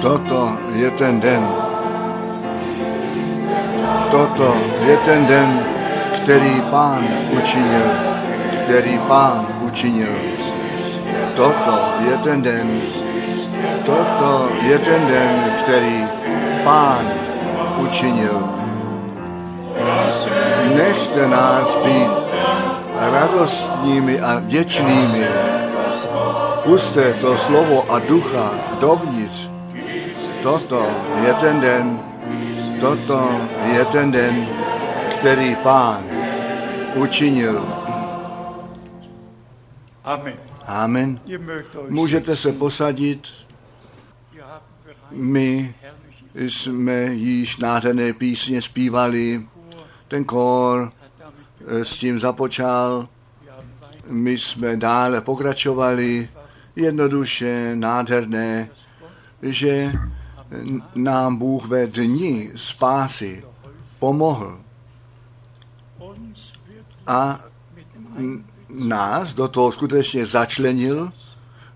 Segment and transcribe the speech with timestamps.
[0.00, 1.44] Toto je ten den.
[4.10, 5.66] Toto je ten den,
[6.16, 7.86] který pán učinil,
[8.62, 10.12] který pán učinil.
[11.34, 12.80] Toto je ten den,
[13.84, 16.06] toto je ten den, který
[16.64, 17.12] pán
[17.78, 18.48] učinil.
[20.74, 22.12] Nechte nás být
[23.10, 25.26] radostnými a vděčnými.
[26.64, 28.50] Puste to slovo a ducha
[28.80, 29.55] dovnitř.
[30.46, 30.78] Toto
[31.26, 31.98] je ten den,
[32.80, 33.18] toto
[33.66, 34.46] je ten den,
[35.18, 36.06] který pán
[36.94, 37.66] učinil.
[40.04, 40.34] Amen.
[40.66, 41.20] Amen.
[41.88, 43.28] Můžete se posadit.
[45.10, 45.74] My
[46.34, 49.46] jsme již nádherné písně zpívali.
[50.08, 51.02] Ten damit
[51.66, 53.08] eh, s tím započal.
[54.08, 56.28] My jsme dále pokračovali.
[56.76, 58.68] Jednoduše, nádherné,
[59.42, 59.92] že
[60.94, 63.44] nám Bůh ve dni spásy
[63.98, 64.60] pomohl
[67.06, 67.40] a
[68.68, 71.12] nás do toho skutečně začlenil,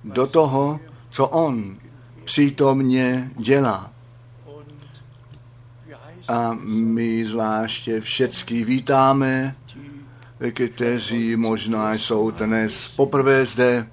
[0.05, 1.77] do toho, co On
[2.25, 3.93] přítomně dělá.
[6.29, 9.57] A my zvláště všecky vítáme,
[10.53, 13.91] kteří možná jsou dnes poprvé zde,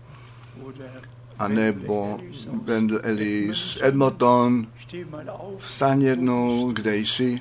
[1.39, 2.19] anebo
[2.63, 4.67] Wendell Ellis, Edmonton,
[5.57, 7.39] vstaň jednou, kde jsi.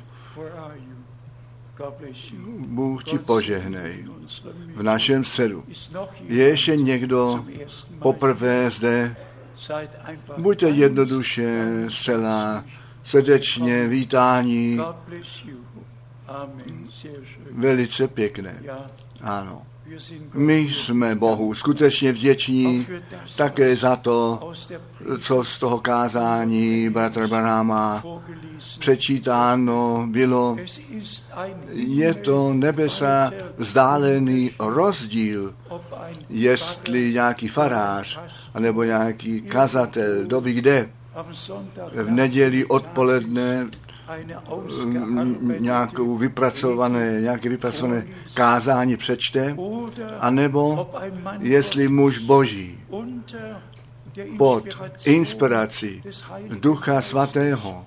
[2.58, 4.04] Bůh ti požehnej.
[4.74, 5.64] V našem středu.
[6.22, 7.44] Je ještě někdo
[7.98, 9.16] poprvé zde,
[10.38, 12.64] buďte jednoduše zcela
[13.02, 14.80] srdečně vítání,
[17.52, 18.62] velice pěkné.
[19.20, 19.62] Ano.
[20.34, 22.86] My jsme Bohu skutečně vděční
[23.36, 24.52] také za to,
[25.20, 26.90] co z toho kázání
[27.28, 30.56] Baráma vorgelesen přečítáno bylo.
[31.72, 35.54] Je to nebesa vzdálený rozdíl,
[36.28, 38.20] jestli nějaký farář
[38.54, 40.88] anebo nějaký kazatel, kdo ví kde,
[41.92, 43.66] v neděli odpoledne
[45.58, 49.56] nějakou vypracované, nějaké vypracované kázání přečte,
[50.20, 50.90] anebo
[51.40, 52.78] jestli muž boží
[54.38, 54.64] pod
[55.04, 56.02] inspirací
[56.60, 57.86] Ducha Svatého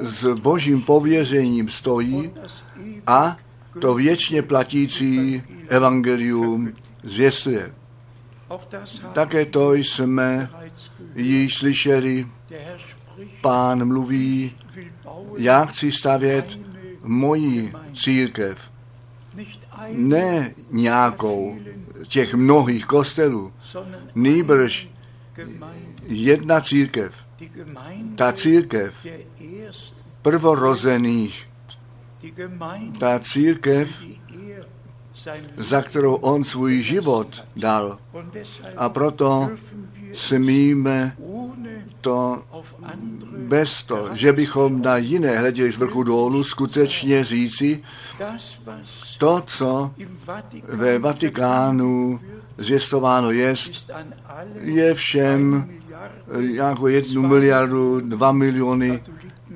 [0.00, 2.30] s božím pověřením stojí
[3.06, 3.36] a
[3.80, 6.72] to věčně platící evangelium
[7.02, 7.74] zvěstuje.
[9.12, 10.50] Také to jsme
[11.14, 12.26] již slyšeli,
[13.40, 14.56] pán mluví,
[15.36, 16.58] já chci stavět
[17.02, 18.70] moji církev,
[19.88, 21.58] ne nějakou
[22.08, 23.52] těch mnohých kostelů,
[25.34, 26.04] Gemeinde.
[26.06, 27.26] jedna církev,
[28.16, 29.06] ta církev
[30.22, 31.48] prvorozených,
[32.98, 34.04] ta církev,
[35.56, 37.96] za kterou on svůj život dal.
[38.76, 39.50] A proto
[40.12, 41.16] smíme
[42.00, 42.42] to
[43.36, 47.82] bez toho, že bychom na jiné hleděli z vrchu dolů, skutečně říci
[49.18, 49.94] to, co
[50.68, 52.20] ve Vatikánu
[52.58, 53.54] zvěstováno je,
[54.60, 55.70] je všem
[56.40, 59.02] jako jednu miliardu, dva miliony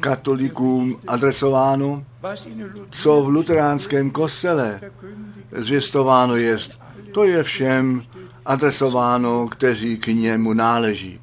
[0.01, 2.05] katolikům adresováno,
[2.91, 4.81] co v luteránském kostele
[5.53, 6.57] zvěstováno je.
[7.13, 8.03] To je všem
[8.47, 11.21] adresováno, kteří k němu náleží.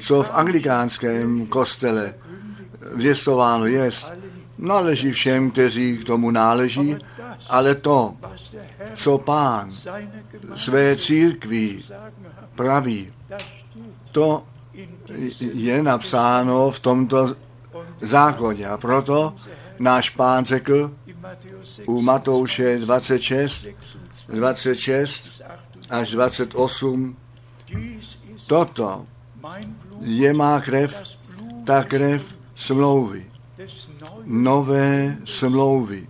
[0.00, 2.14] Co v anglikánském kostele
[2.94, 3.90] zvěstováno je,
[4.58, 6.96] náleží všem, kteří k tomu náleží,
[7.48, 8.16] ale to,
[8.94, 9.72] co pán
[10.56, 11.84] své církví
[12.54, 13.12] praví,
[14.12, 14.44] to
[15.40, 17.34] je napsáno v tomto
[18.00, 18.66] zákoně.
[18.66, 19.34] A proto
[19.78, 23.66] náš pán řekl in Matthäus 6, u Matouše 26,
[24.28, 25.33] 26 26 bis 28.
[25.90, 27.16] až 28,
[27.68, 29.06] Dies ist toto
[30.00, 31.18] je má krev,
[31.64, 33.30] ta krev smlouvy,
[34.24, 36.08] nové smlouvy,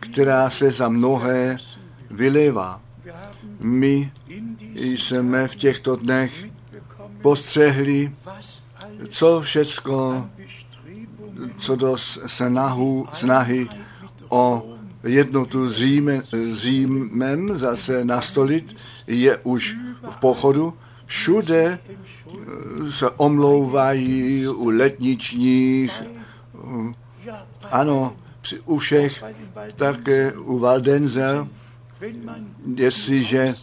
[0.00, 1.58] která se za mnohé
[2.10, 2.80] haben
[3.60, 4.12] My
[4.72, 6.44] jsme v těchto dnech
[7.22, 8.12] postřehli,
[9.08, 10.26] co všecko,
[11.58, 11.96] co do
[12.26, 13.68] snahu, snahy
[14.28, 14.69] o
[15.02, 18.76] jednotu s Říme, Římem zase nastolit,
[19.06, 19.76] je už
[20.10, 20.74] v pochodu.
[21.06, 26.02] Všude eh, se omlouvají u letničních,
[27.24, 29.24] ja, ano, při, u všech,
[29.76, 30.58] také u
[32.24, 33.54] man jestliže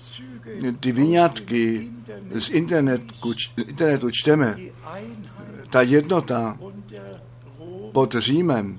[0.80, 1.89] ty vyňatky
[2.36, 3.34] z internetu,
[3.68, 4.57] internetu čteme,
[5.69, 6.57] ta jednota
[7.92, 8.78] pod Římem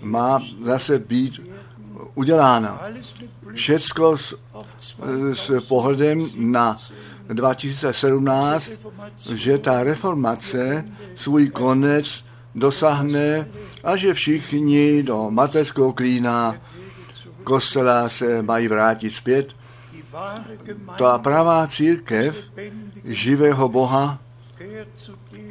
[0.00, 1.40] má zase být
[2.14, 2.82] udělána.
[3.54, 4.66] Všecko s, auf
[5.32, 6.78] s pohledem na
[7.28, 8.70] 2017,
[9.32, 12.24] že ta reformace svůj konec
[12.54, 13.48] dosáhne
[13.84, 16.56] a že všichni do mateřského klína
[17.44, 19.56] kostela se mají vrátit zpět.
[20.98, 22.50] Ta pravá církev
[23.04, 24.18] živého Boha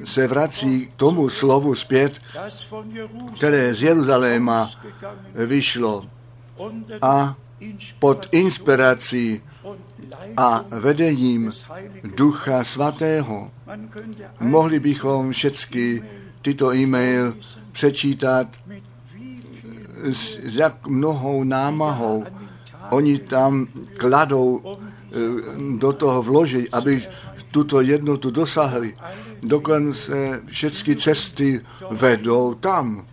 [0.06, 2.22] se vrací k tomu slovu zpět,
[3.36, 4.72] které z Jeruzaléma
[5.34, 6.04] vyšlo
[7.02, 7.36] a
[8.00, 9.42] pod inspirací
[10.38, 11.54] a vedením.
[12.04, 13.52] Ducha Svatého.
[14.40, 16.04] Mohli bychom všechny
[16.42, 17.38] tyto e-mail
[17.72, 18.48] přečítat,
[20.04, 22.26] s jak mnohou námahou
[22.92, 23.68] oni tam
[23.98, 25.18] kladou eh,
[25.80, 27.08] do toho vloží, aby
[27.52, 28.94] tuto jednotu dosáhli.
[29.44, 33.06] Dokonce všechny cesty vedou tam,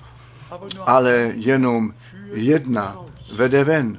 [0.87, 1.95] ale jenom
[2.33, 2.97] jedna
[3.33, 3.97] vede ven.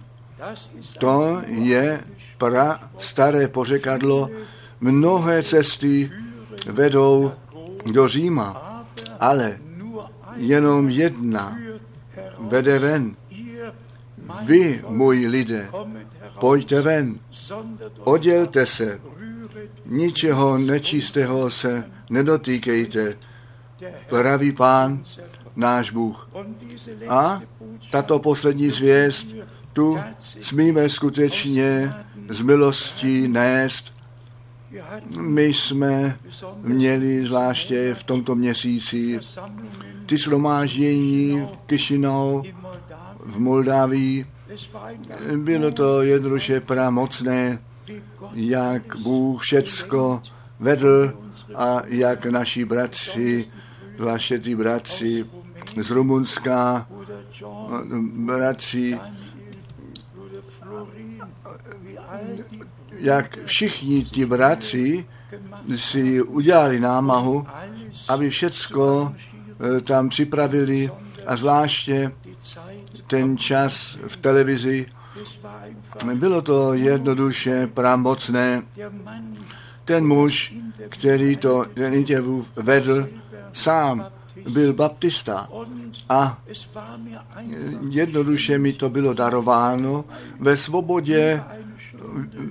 [0.99, 2.03] To je
[2.37, 4.29] pra staré pořekadlo.
[4.81, 6.11] Mnohé cesty
[6.65, 7.31] vedou
[7.91, 8.83] do Říma,
[9.19, 9.59] ale
[10.35, 11.57] jenom jedna
[12.39, 13.15] vede ven.
[14.45, 15.69] Vy, můj lidé,
[16.39, 17.19] pojďte ven,
[18.03, 19.01] oddělte se,
[19.85, 23.17] ničeho nečistého se nedotýkejte,
[24.09, 25.03] pravý pán,
[25.55, 26.29] náš Bůh.
[27.09, 27.41] A
[27.91, 29.27] tato poslední zvěst
[29.73, 31.93] tu smíme skutečně
[32.29, 33.93] z milostí nést.
[35.17, 36.17] My jsme
[36.61, 39.19] měli zvláště v tomto měsíci
[40.05, 42.43] ty shromáždění v Kišinou,
[43.25, 44.25] v Moldávii.
[45.37, 47.59] Bylo to jednoduše pramocné,
[48.33, 50.21] jak Bůh všecko
[50.59, 51.13] vedl
[51.55, 53.45] a jak naši bratři,
[53.97, 55.25] zvláště ty bratři
[55.81, 56.87] z Rumunska,
[58.13, 58.99] bratři,
[62.91, 65.05] jak všichni ti bratři
[65.75, 67.47] si udělali námahu,
[68.07, 69.11] aby všecko
[69.77, 70.91] eh, tam připravili
[71.25, 72.11] a zvláště
[73.07, 74.85] ten čas v televizi.
[76.13, 78.63] Bylo to jednoduše pramocné.
[79.85, 80.55] Ten muž,
[80.89, 83.07] který to ten vedl,
[83.53, 84.11] sám
[84.49, 85.49] byl baptista
[86.09, 86.41] a
[87.89, 90.05] jednoduše mi to bylo darováno
[90.39, 91.43] ve svobodě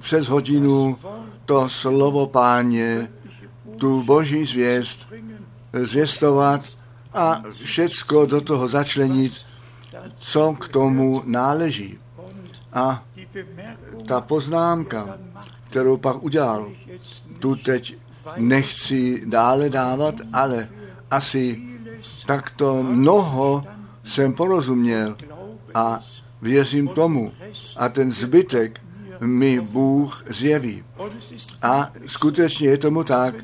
[0.00, 0.98] přes hodinu
[1.44, 3.10] to slovo páně,
[3.78, 5.06] tu boží zvěst
[5.72, 6.60] zvěstovat
[7.14, 9.32] a všecko do toho začlenit,
[10.18, 11.98] co k tomu náleží.
[12.72, 13.04] A
[14.06, 15.18] ta poznámka,
[15.70, 16.68] kterou pak udělal,
[17.38, 17.96] tu teď
[18.36, 20.68] nechci dále dávat, ale
[21.10, 21.69] asi
[22.30, 23.64] takto mnoho
[24.04, 25.16] jsem porozuměl
[25.74, 26.00] a
[26.42, 27.32] věřím tomu.
[27.76, 28.80] A ten zbytek
[29.20, 30.84] mi Bůh zjeví.
[31.62, 33.34] A skutečně je tomu tak,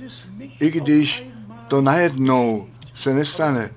[0.60, 1.26] i když
[1.68, 3.70] to najednou se nestane,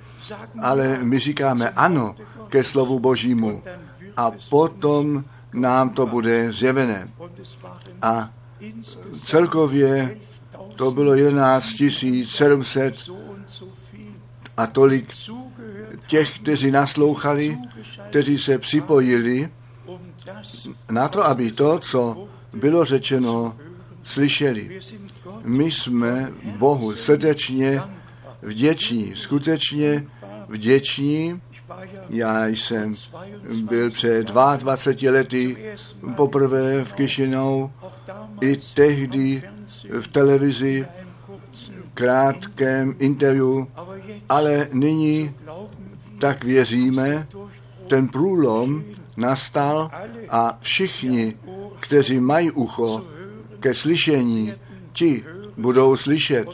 [0.61, 2.15] ale my říkáme ano
[2.47, 3.63] ke slovu Božímu
[4.17, 5.23] a potom
[5.53, 7.09] nám to bude zjevené.
[8.01, 8.29] A
[9.25, 10.17] celkově
[10.75, 11.65] to bylo 11
[12.25, 12.95] 700
[14.59, 15.13] a tolik
[16.07, 17.57] těch, kteří naslouchali,
[18.09, 19.49] kteří se připojili
[20.91, 23.57] na to, aby to, co bylo řečeno,
[24.03, 24.79] slyšeli.
[25.43, 27.81] My jsme Bohu srdečně
[28.41, 30.07] vděční, skutečně
[30.47, 31.41] vděční.
[32.09, 32.95] Já jsem
[33.63, 35.57] byl před 22 lety
[36.15, 37.71] poprvé v Kišinou,
[38.41, 39.43] i tehdy
[39.99, 40.87] v televizi,
[41.93, 43.65] krátkém interview,
[44.29, 45.35] ale nyní
[46.19, 47.27] tak věříme,
[47.87, 48.83] ten průlom
[49.17, 49.91] nastal
[50.29, 51.37] a všichni,
[51.79, 53.05] kteří mají ucho
[53.59, 54.53] ke slyšení,
[54.93, 55.25] ti
[55.57, 56.47] budou slyšet.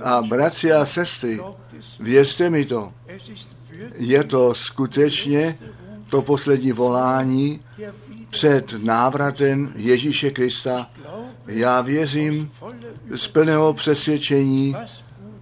[0.00, 1.40] A bratři a sestry,
[2.00, 2.92] věřte mi to,
[3.94, 5.56] je to skutečně
[6.10, 7.60] to poslední volání
[8.30, 10.90] před návratem Ježíše Krista.
[11.46, 12.50] Já věřím
[13.14, 14.76] z plného přesvědčení,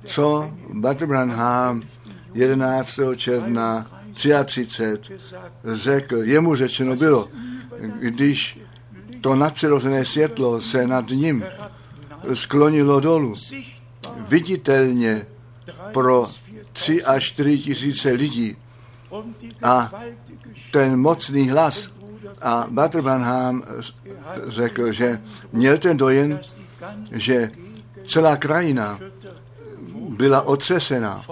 [0.04, 1.82] co Bater Branham
[2.34, 3.00] 11.
[3.16, 7.28] června 33 gesagt řekl, jemu řečeno bylo,
[8.00, 8.61] když
[9.20, 11.44] to nadpřirozené světlo se nad ním
[12.34, 13.34] sklonilo dolů,
[14.16, 15.26] viditelně
[15.92, 16.30] pro
[16.73, 18.56] tři až čtyři tisíce lidí
[19.62, 19.92] a
[20.70, 21.88] ten mocný hlas
[22.42, 23.62] a Bater Branham
[24.46, 25.20] řekl, že
[25.52, 26.40] měl ten dojem,
[27.12, 27.50] že
[28.06, 28.99] celá krajina
[30.14, 31.25] byla otřesena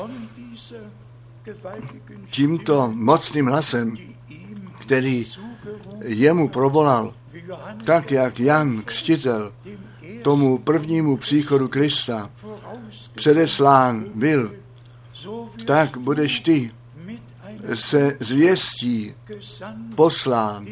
[2.30, 3.96] tímto mocným hlasem,
[4.78, 5.26] který
[6.04, 7.14] jemu provolal,
[7.84, 9.52] tak jak Jan Křtitel
[10.22, 12.30] tomu prvnímu příchodu Krista
[13.14, 14.54] předeslán byl,
[15.66, 16.70] tak budeš ty
[17.74, 19.14] se zvěstí
[19.94, 20.66] poslán,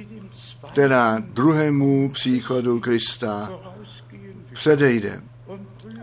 [0.73, 3.50] která druhému příchodu Krista
[4.52, 5.23] předejde.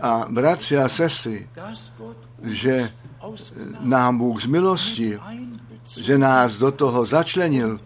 [0.02, 1.48] A bratři a sestry,
[2.42, 2.90] že
[3.20, 5.18] aus nám Bůh z milosti,
[6.00, 7.80] že nás do toho začlenil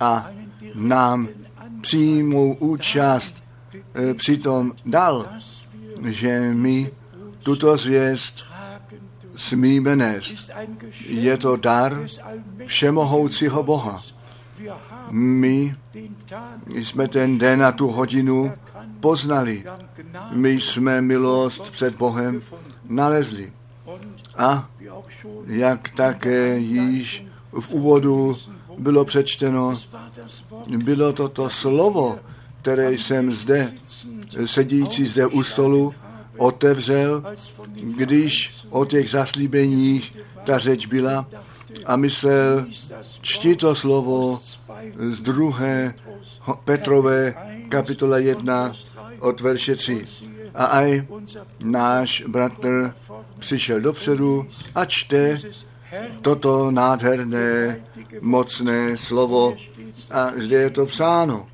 [0.00, 0.30] a
[0.74, 1.28] nám
[1.80, 3.34] přímou účast
[3.94, 5.28] eh, přitom dal,
[6.04, 6.90] že my
[7.42, 8.44] tuto zvěst
[9.36, 10.50] smíme nést.
[11.06, 12.06] Je to dar
[12.66, 14.02] všemohoucího Boha.
[15.10, 15.76] My
[16.68, 18.52] jsme ten den a tu hodinu
[19.00, 19.64] poznali.
[20.30, 22.42] My jsme milost před Bohem
[22.88, 23.52] nalezli.
[24.36, 24.68] A
[25.46, 27.24] jak také již
[27.60, 28.36] v úvodu
[28.78, 29.74] bylo přečteno,
[30.68, 32.18] bylo to to slovo,
[32.62, 33.72] které jsem zde,
[34.44, 35.94] sedící zde u stolu,
[36.36, 37.22] otevřel,
[37.72, 41.26] když o těch zaslíbeních ta řeč byla
[41.86, 42.66] a myslel,
[43.20, 44.40] čti to slovo
[45.10, 45.94] z druhé
[46.64, 47.34] Petrové
[47.68, 48.72] kapitola 1
[49.20, 50.04] od verše 3.
[50.54, 51.06] A aj
[51.64, 52.94] náš bratr
[53.38, 55.40] přišel dopředu a čte
[56.22, 57.80] toto nádherné,
[58.20, 59.56] mocné slovo.
[60.10, 61.46] A zde je to psáno.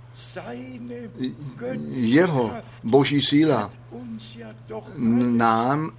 [1.90, 2.54] Jeho
[2.85, 3.71] boží síla
[5.38, 5.90] nám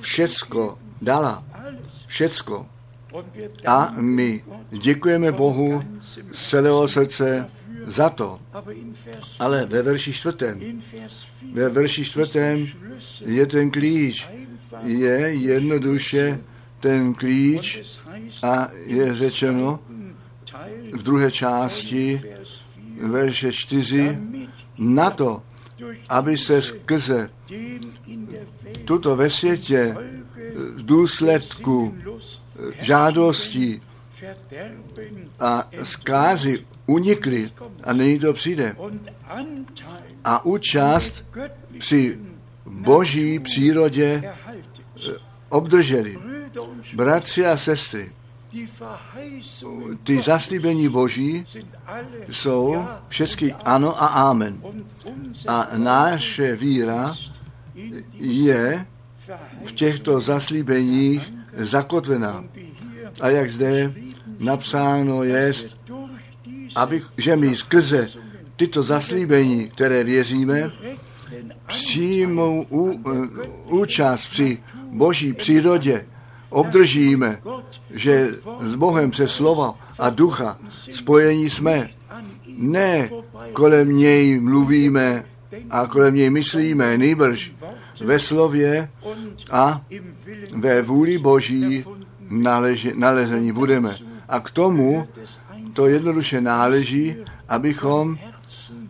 [0.00, 1.44] všecko dala.
[2.06, 2.66] Všecko.
[3.66, 5.82] A my děkujeme Bohu
[6.32, 7.50] z celého srdce
[7.86, 8.40] za to.
[9.38, 12.66] Ale ve verši čtvrtém, in Vers 4 ve verši čtvrtém
[13.26, 14.28] je ten klíč.
[14.82, 16.40] Je jednoduše
[16.80, 17.80] ten klíč
[18.42, 19.80] a je řečeno
[20.92, 22.64] v druhé části Vers 4
[23.00, 25.42] verše 4 damit na to,
[26.08, 27.30] aby se skrze
[28.84, 29.96] tuto ve světě
[30.76, 31.96] v důsledku
[32.80, 33.82] žádostí
[35.40, 37.50] a zkázy unikli
[37.84, 38.76] a nyní to přijde.
[40.24, 41.24] A účast
[41.78, 42.18] při
[42.66, 45.14] boží přírodě erhalten.
[45.48, 46.18] obdrželi.
[46.94, 48.12] Bratři a sestry,
[50.04, 51.46] ty zaslíbení boží
[52.30, 54.62] jsou všechny ano a amen.
[55.48, 57.16] A naše víra
[58.14, 58.86] je
[59.64, 62.44] v těchto zaslíbeních zakotvená.
[63.20, 63.94] A jak zde
[64.38, 65.68] napsáno diese
[66.74, 68.08] aby, že my skrze
[68.56, 70.70] tyto zaslíbení, které věříme,
[71.66, 74.58] přímou ú, eh, účast při
[74.92, 76.06] boží přírodě
[76.54, 77.40] obdržíme,
[77.90, 78.28] že
[78.62, 80.58] s Bohem přes slova a ducha
[80.90, 81.90] spojení jsme.
[82.46, 83.10] Ne
[83.52, 85.24] kolem něj mluvíme
[85.70, 87.52] a kolem něj myslíme, nýbrž
[88.00, 88.88] ve slově
[89.50, 89.82] a
[90.54, 91.84] ve vůli boží
[92.94, 93.96] nalezení budeme.
[94.28, 95.08] A k tomu
[95.74, 97.16] to jednoduše náleží,
[97.48, 98.18] abychom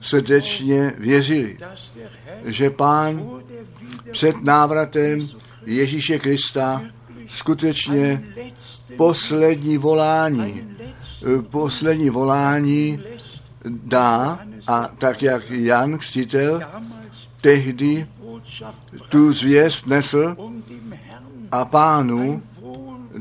[0.01, 1.59] srdečně věřili,
[2.45, 3.31] že Pán
[4.11, 5.29] před návratem
[5.67, 6.83] Ježíše Krista
[7.29, 8.25] skutečně
[8.97, 10.77] poslední volání,
[11.51, 13.01] poslední volání
[13.65, 16.61] dá a tak jak Jan Křtitel
[17.41, 18.07] tehdy
[19.09, 20.37] tu zvěst nesl
[21.53, 22.43] a pánu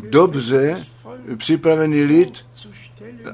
[0.09, 0.85] dobře
[1.37, 2.45] připravený lid,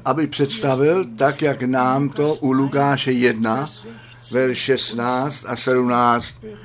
[0.06, 3.70] aby představil, tak jak nám to u Lukáše 1,
[4.32, 6.56] ver 16 a 17 eh,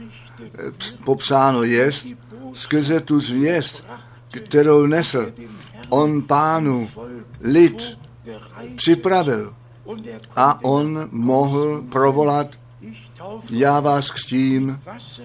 [1.04, 2.07] popsáno jest,
[2.52, 3.85] skrze tu zvěst,
[4.31, 5.33] kterou nesl,
[5.88, 6.88] on pánu
[7.40, 7.99] lid
[8.76, 9.54] připravil
[10.37, 12.47] a on mohl provolat,
[13.50, 14.81] já vás křtím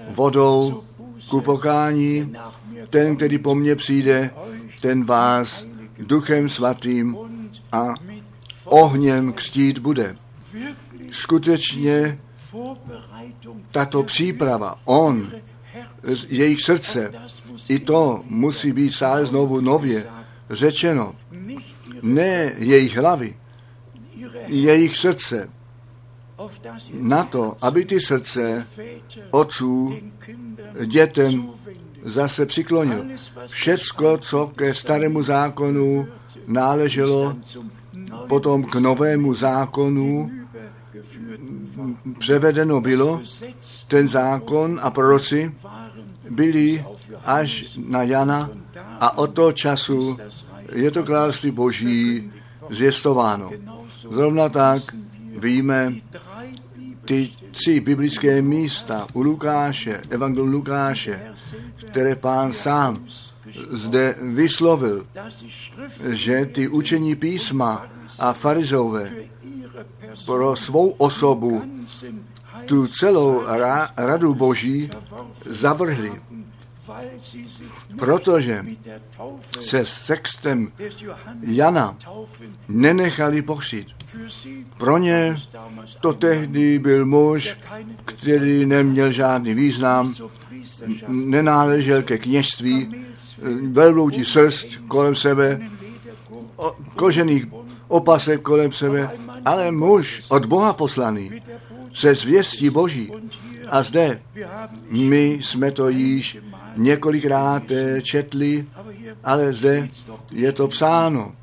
[0.09, 0.83] vodou
[1.29, 2.33] ku pokání,
[2.89, 4.31] ten, který po mně přijde,
[4.81, 5.65] ten vás
[5.99, 7.17] duchem svatým
[7.71, 7.93] a
[8.65, 10.15] ohněm křtít bude.
[11.11, 12.19] Skutečně
[13.71, 15.31] tato příprava, on,
[16.27, 17.11] jejich srdce,
[17.69, 20.05] i to musí být stále znovu nově
[20.49, 21.13] řečeno.
[22.01, 23.37] Ne jejich hlavy,
[24.47, 25.49] jejich srdce,
[26.93, 28.67] na to, aby ty srdce
[29.31, 29.97] otců
[30.85, 31.49] dětem
[32.05, 33.05] zase přiklonil.
[33.47, 36.07] Všecko, co ke starému zákonu
[36.49, 37.37] náleželo,
[38.27, 40.31] potom k novému zákonu
[42.17, 43.21] převedeno bylo.
[43.87, 45.53] Ten zákon a proroci
[46.29, 46.85] byli
[47.25, 48.49] až na Jana
[48.99, 50.17] a od toho času
[50.71, 52.31] je to království boží
[52.69, 53.51] zvěstováno.
[54.11, 54.95] Zrovna tak
[55.37, 55.93] víme
[57.05, 61.33] ty tři biblické místa u Lukáše, Evangelium Lukáše,
[61.91, 63.05] které pán sám
[63.71, 65.07] zde vyslovil,
[66.09, 67.87] že ty učení písma
[68.19, 69.11] a farizové
[70.25, 71.63] pro svou osobu
[72.65, 74.89] tu celou ra- radu boží
[75.45, 76.11] zavrhli,
[77.97, 78.65] protože
[79.61, 80.71] se sextem
[81.41, 81.97] Jana
[82.67, 83.87] nenechali pochřít.
[84.77, 85.37] Pro ně
[86.01, 87.57] to tehdy byl muž,
[88.05, 90.15] který neměl žádný význam,
[91.07, 93.05] nenáležel ke kněžství,
[93.71, 95.59] velbloudí srst kolem sebe,
[96.95, 97.45] kožených
[97.87, 99.09] opasek kolem sebe,
[99.45, 101.41] ale muž od Boha poslaný
[101.93, 103.11] se zvěstí Boží.
[103.69, 104.21] A zde
[104.89, 106.37] my jsme to již
[106.75, 108.65] několikrát eh, četli,
[109.23, 109.89] ale zde
[110.31, 111.35] je to psáno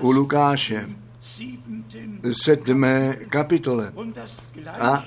[0.00, 0.88] u Lukáše,
[2.32, 3.92] sedmé kapitole.
[4.80, 5.04] A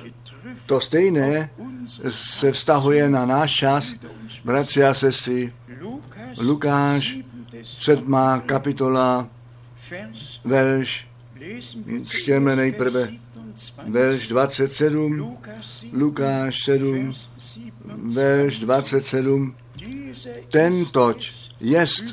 [0.66, 1.50] to stejné
[2.10, 3.94] se vztahuje na náš čas,
[4.46, 5.54] bratři a sestry,
[6.40, 7.18] Lukáš,
[7.64, 9.30] sedmá kapitola,
[10.44, 11.08] verš,
[12.08, 13.10] čtěme nejprve
[13.88, 15.38] verš 27,
[15.94, 17.12] Lukáš 7,
[17.88, 19.56] verš 27,
[20.52, 22.04] tentoť jest,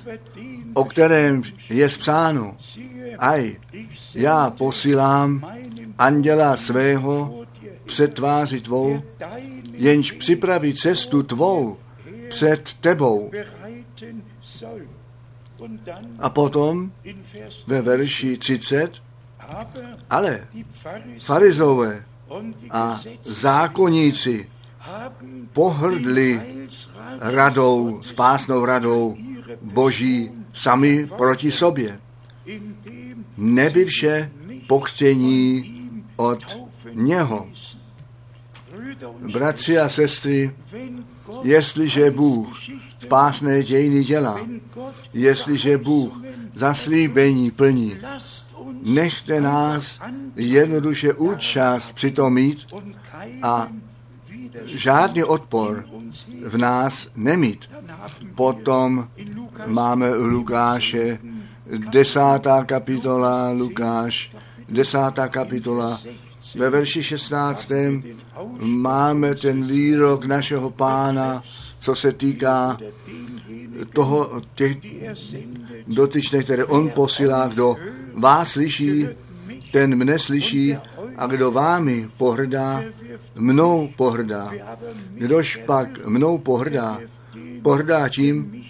[0.74, 2.56] o kterém je psáno,
[3.18, 3.56] aj,
[4.14, 5.52] já posílám
[5.98, 7.44] anděla svého
[7.86, 9.02] před tváři tvou,
[9.72, 11.76] jenž připraví cestu tvou
[12.28, 13.30] před tebou.
[16.18, 16.92] A potom
[17.66, 19.02] ve verši 30,
[20.10, 20.48] ale
[21.18, 22.04] farizové
[22.70, 24.50] a zákonníci
[25.52, 26.42] pohrdli
[27.20, 29.16] radou, spásnou radou
[29.62, 32.00] Boží sami proti sobě.
[33.36, 34.30] Nebyvše
[34.68, 35.74] pokřtění
[36.16, 36.58] od
[36.94, 37.48] něho.
[39.32, 40.54] Bratři a sestry,
[41.42, 42.58] jestliže Bůh
[42.98, 44.40] spásné dějiny dělá,
[45.12, 46.22] jestliže Bůh
[46.54, 47.98] zaslíbení plní,
[48.82, 50.00] nechte nás
[50.36, 52.66] jednoduše účast přitom mít
[53.42, 53.68] a
[54.64, 55.84] žádný odpor
[56.44, 57.70] v nás nemít.
[58.34, 59.08] Potom
[59.66, 61.18] máme Lukáše
[61.76, 64.32] desátá kapitola, Lukáš,
[64.68, 66.00] desátá kapitola,
[66.54, 67.70] ve verši 16.
[68.60, 71.42] máme ten výrok našeho pána,
[71.78, 72.78] co se týká
[73.92, 74.76] toho, těch
[75.86, 77.76] dotyčných, které on posílá, kdo
[78.14, 79.06] vás slyší,
[79.72, 80.76] ten mne slyší
[81.16, 82.84] a kdo vámi pohrdá,
[83.34, 84.52] mnou pohrdá.
[85.14, 86.98] Kdož pak mnou pohrdá,
[87.62, 88.64] pohrdá tím,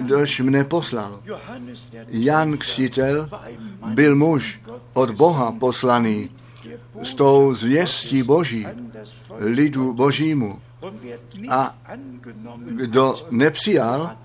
[0.00, 1.20] kdož mne poslal.
[2.08, 3.28] Jan Křtitel
[3.94, 4.60] byl muž
[4.92, 6.30] od Boha poslaný
[7.02, 8.66] s tou zvěstí Boží,
[9.38, 10.60] lidu Božímu.
[11.48, 11.74] A
[12.66, 14.16] kdo nepřijal,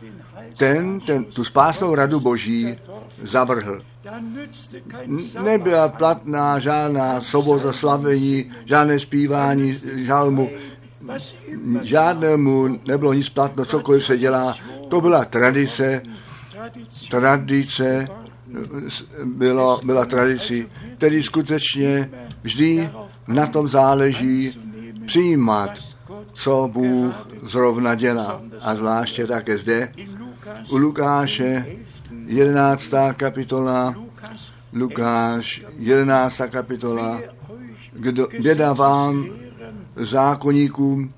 [0.57, 2.77] ten, ten tu spásnou radu Boží
[3.23, 3.81] zavrhl.
[5.43, 10.49] Nebyla platná žádná soboza slavení, žádné zpívání žalmu,
[11.81, 14.55] žádnému nebylo nic platno, cokoliv se dělá.
[14.89, 16.01] To byla tradice,
[17.09, 18.07] tradice
[19.25, 22.09] bylo, byla tradici, tedy skutečně
[22.47, 22.89] vždy
[23.27, 24.55] na tom záleží
[25.05, 25.79] přijímat,
[26.33, 28.41] co Bůh zrovna dělá.
[28.61, 29.91] A zvláště také zde
[30.69, 31.65] u Lukáše
[32.25, 32.91] 11.
[33.17, 33.95] kapitola,
[34.73, 36.41] Lukáš 11.
[36.49, 37.21] kapitola,
[37.93, 39.27] kdo, běda vám,
[39.95, 41.13] zákonníkům,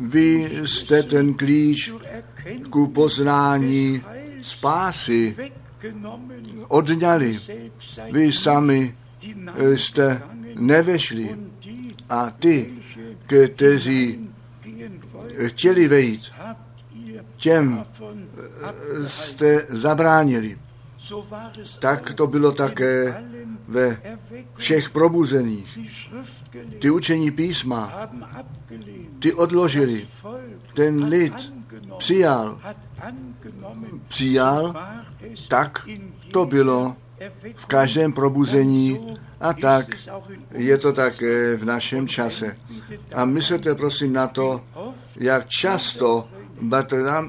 [0.00, 1.92] vy jste ten klíč
[2.70, 4.02] ku poznání
[4.42, 5.36] spásy
[6.68, 7.40] odňali.
[8.12, 8.94] Vy sami
[9.74, 10.22] jste
[10.54, 11.38] nevešli
[12.08, 12.74] a ty,
[13.54, 14.30] kteří
[15.46, 16.32] chtěli vejít,
[17.36, 17.84] těm
[19.06, 20.58] jste zabránili.
[21.78, 23.24] Tak to bylo také
[23.68, 24.00] ve
[24.54, 25.78] všech probuzených.
[26.78, 28.10] Ty učení písma,
[29.18, 30.06] ty odložili.
[30.74, 31.52] Ten lid
[31.98, 32.60] přijal,
[34.08, 34.74] přijal,
[35.48, 35.88] tak
[36.32, 36.96] to bylo
[37.54, 39.86] v každém probuzení a tak
[40.52, 42.56] je to také v našem čase.
[43.14, 44.60] A myslete prosím na to,
[45.16, 46.28] jak často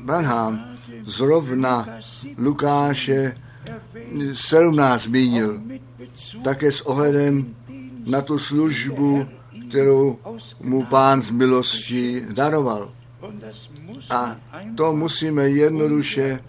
[0.04, 2.00] Branham zrovna
[2.38, 3.38] Lukáše
[4.34, 5.62] 17 zmínil,
[6.44, 7.56] také s ohledem
[8.06, 9.26] na tu službu,
[9.70, 10.20] kterou
[10.62, 12.92] mu pán z milosti daroval.
[14.10, 14.36] A
[14.76, 16.40] to musíme jednoduše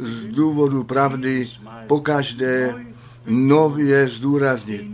[0.00, 1.48] z důvodu pravdy
[1.86, 2.74] pokaždé
[3.28, 4.90] nově zdůraznit.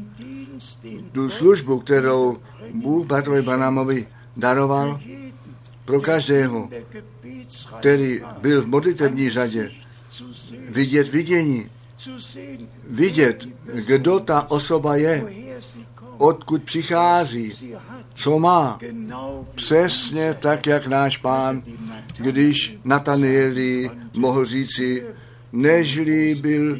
[1.12, 2.36] Tu službu, kterou
[2.74, 5.00] Bůh Batrovi Banamovi daroval
[5.84, 6.68] pro každého,
[7.78, 9.70] který byl v modlitevní řadě,
[10.68, 11.70] vidět vidění,
[12.88, 15.24] vidět, kdo ta osoba je,
[16.18, 17.74] odkud přichází,
[18.14, 18.78] co má.
[19.54, 21.62] Přesně tak, jak náš pán,
[22.16, 25.04] když Natanieli mohl říci,
[25.52, 26.78] nežli byl,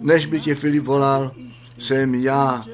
[0.00, 1.32] než by tě Filip volal,
[1.78, 2.64] jsem já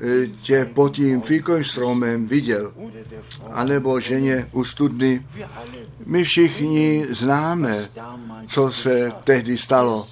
[0.00, 2.72] e, tě pod tím fíkovým stromem viděl,
[3.50, 5.26] anebo ženě u studny.
[6.06, 7.88] My všichni známe,
[8.46, 10.06] co se tehdy stalo.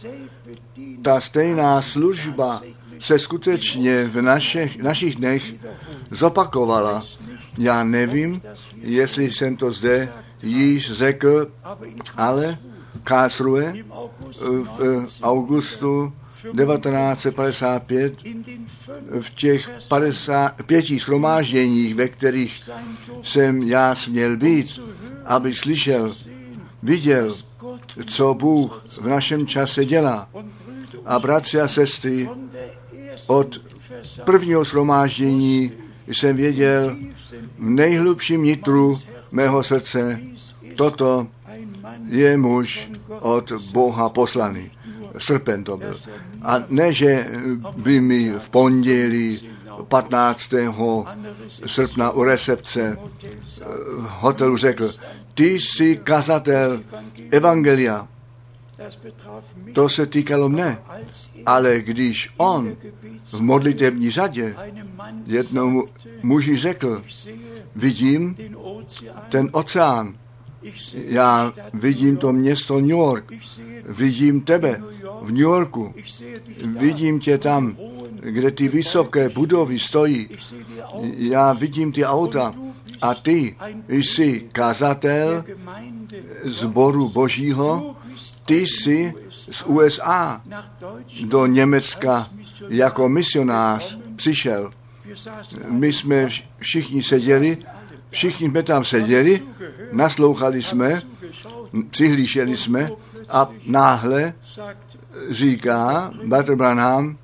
[1.02, 2.62] Ta stejná služba
[2.98, 5.42] se skutečně v našich, našich dnech
[6.10, 7.04] zopakovala.
[7.58, 8.42] Já nevím,
[8.76, 10.12] jestli jsem to zde
[10.42, 11.48] již řekl,
[12.16, 12.58] ale
[13.04, 13.74] Karlsruhe
[14.62, 16.12] v augustu
[16.42, 18.14] 1955
[19.20, 22.70] v těch 50, pěti schromážděních, ve kterých
[23.22, 24.80] jsem já směl být,
[25.24, 26.14] aby slyšel,
[26.82, 27.36] viděl,
[28.06, 30.28] co Bůh v našem čase dělá.
[31.04, 32.28] A bratři a sestry,
[33.26, 33.60] od
[34.24, 35.72] prvního shromáždění
[36.06, 36.96] jsem věděl
[37.58, 38.98] v nejhlubším nitru
[39.30, 40.20] mého srdce,
[40.76, 41.26] toto
[42.08, 44.70] je muž od Boha poslaný.
[45.18, 46.00] Srpen to byl.
[46.42, 47.26] A ne, že
[47.76, 49.48] by mi v pondělí
[49.88, 50.54] 15.
[51.66, 52.98] srpna u recepce
[53.96, 54.92] v hotelu řekl,
[55.34, 56.82] ty jsi kazatel
[57.30, 58.08] Evangelia.
[59.72, 60.78] To se týkalo mne.
[61.46, 62.76] Ale když on
[63.32, 64.56] v modlitební řadě
[65.26, 65.84] jednomu
[66.22, 67.04] muži řekl,
[67.76, 68.36] vidím
[69.28, 70.14] ten oceán,
[70.94, 73.32] já vidím to město New York,
[73.88, 74.82] vidím tebe
[75.22, 75.94] v New Yorku,
[76.64, 77.76] vidím tě tam,
[78.20, 80.28] kde ty vysoké budovy stojí,
[81.16, 82.54] já vidím ty auta.
[83.02, 83.56] A ty
[83.88, 85.44] jsi kazatel
[86.44, 87.96] zboru božího,
[88.46, 89.14] ty jsi
[89.50, 90.42] z USA
[91.24, 92.28] do Německa
[92.68, 94.70] jako misionář přišel.
[95.68, 96.26] My jsme
[96.58, 97.58] všichni seděli,
[98.10, 99.42] všichni jsme tam seděli,
[99.92, 101.02] naslouchali jsme,
[101.90, 102.88] přihlíšeli jsme
[103.28, 104.34] a náhle
[105.30, 107.18] říká Bater Branham,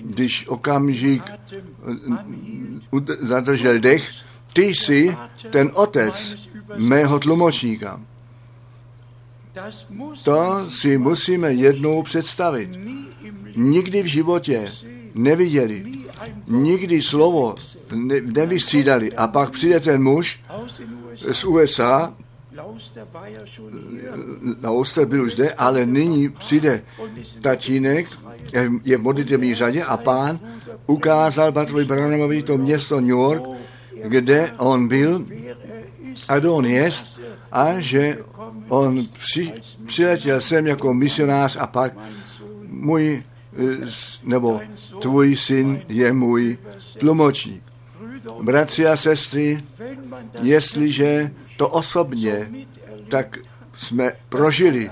[0.00, 1.22] když okamžik
[3.20, 4.10] zadržel dech,
[4.52, 5.16] ty jsi
[5.50, 6.34] ten otec
[6.76, 8.00] mého tlumočníka.
[10.24, 12.70] To si musíme jednou představit.
[13.56, 14.72] Nikdy v životě
[15.14, 15.92] neviděli,
[16.46, 17.54] nikdy slovo
[17.94, 19.12] ne, nevystřídali.
[19.12, 20.40] A pak přijde ten muž
[21.32, 22.14] z USA,
[24.62, 26.82] Lauster byl už zde, ale nyní přijde
[27.40, 28.06] tatínek,
[28.84, 30.40] je v modlitevní řadě a pán
[30.86, 33.42] ukázal Batrovi Branamovi to město New York,
[34.04, 35.26] kde on byl
[36.28, 36.90] a kdo on je
[37.52, 38.18] a že
[38.68, 39.52] on při,
[39.86, 41.92] přiletěl sem jako misionář a pak
[42.66, 43.22] můj,
[44.22, 44.60] nebo
[45.00, 46.58] tvůj syn je můj
[46.98, 47.62] tlumočník.
[48.42, 49.64] Bratři a sestry,
[50.42, 52.50] jestliže to osobně,
[53.08, 53.38] tak
[53.74, 54.90] jsme prožili.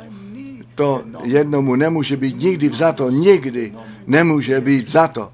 [0.75, 3.75] To jednomu nemůže být nikdy vzato, nikdy
[4.07, 5.33] nemůže být vzato.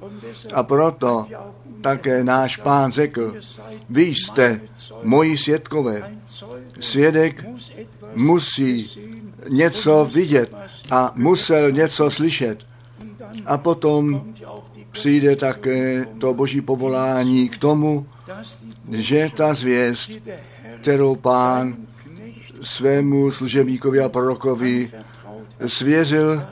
[0.54, 1.26] A proto
[1.80, 3.34] také náš pán řekl,
[3.90, 4.60] vy jste
[5.02, 6.16] moji svědkové.
[6.84, 7.44] Svědek
[8.14, 8.90] musí
[9.48, 10.54] něco vidět
[10.90, 12.58] a musel něco slyšet.
[13.46, 14.24] A potom
[14.90, 18.06] přijde také to boží povolání k tomu,
[18.90, 20.10] že ta zvěst,
[20.80, 21.76] kterou pán
[22.60, 24.90] svému služebníkovi a prorokovi
[25.66, 26.42] svěřil,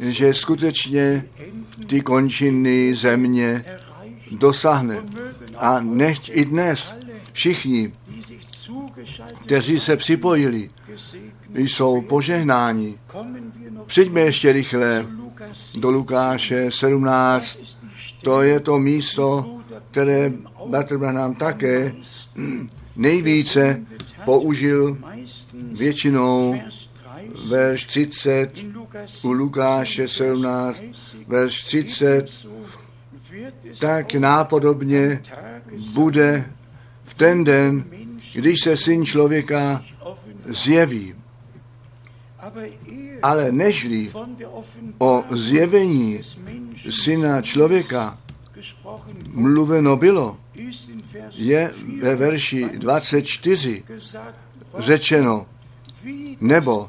[0.00, 1.24] že skutečně
[1.86, 3.64] ty končiny země
[4.30, 5.02] dosáhne.
[5.56, 6.94] A nechť i dnes
[7.32, 7.92] všichni,
[9.40, 10.70] kteří se připojili,
[11.54, 12.98] jsou požehnáni.
[13.86, 15.06] Přijďme ještě rychle
[15.74, 17.58] do Lukáše 17.
[18.22, 20.32] To je to místo, které
[20.66, 21.92] Bratr Branham také
[22.96, 23.82] nejvíce
[24.24, 24.98] použil
[25.72, 26.60] většinou
[27.48, 28.64] verš 30
[29.22, 30.82] u Lukáše 17,
[31.26, 32.30] verš 30,
[33.78, 35.22] tak nápodobně
[35.92, 36.50] bude
[37.04, 37.84] v ten den,
[38.34, 39.84] když se syn člověka
[40.44, 41.14] zjeví.
[43.22, 44.10] Ale nežli
[44.98, 46.20] o zjevení
[46.90, 48.18] syna člověka
[49.32, 50.36] mluveno bylo,
[51.32, 53.84] je ve verši 24
[54.78, 55.46] řečeno,
[56.40, 56.88] nebo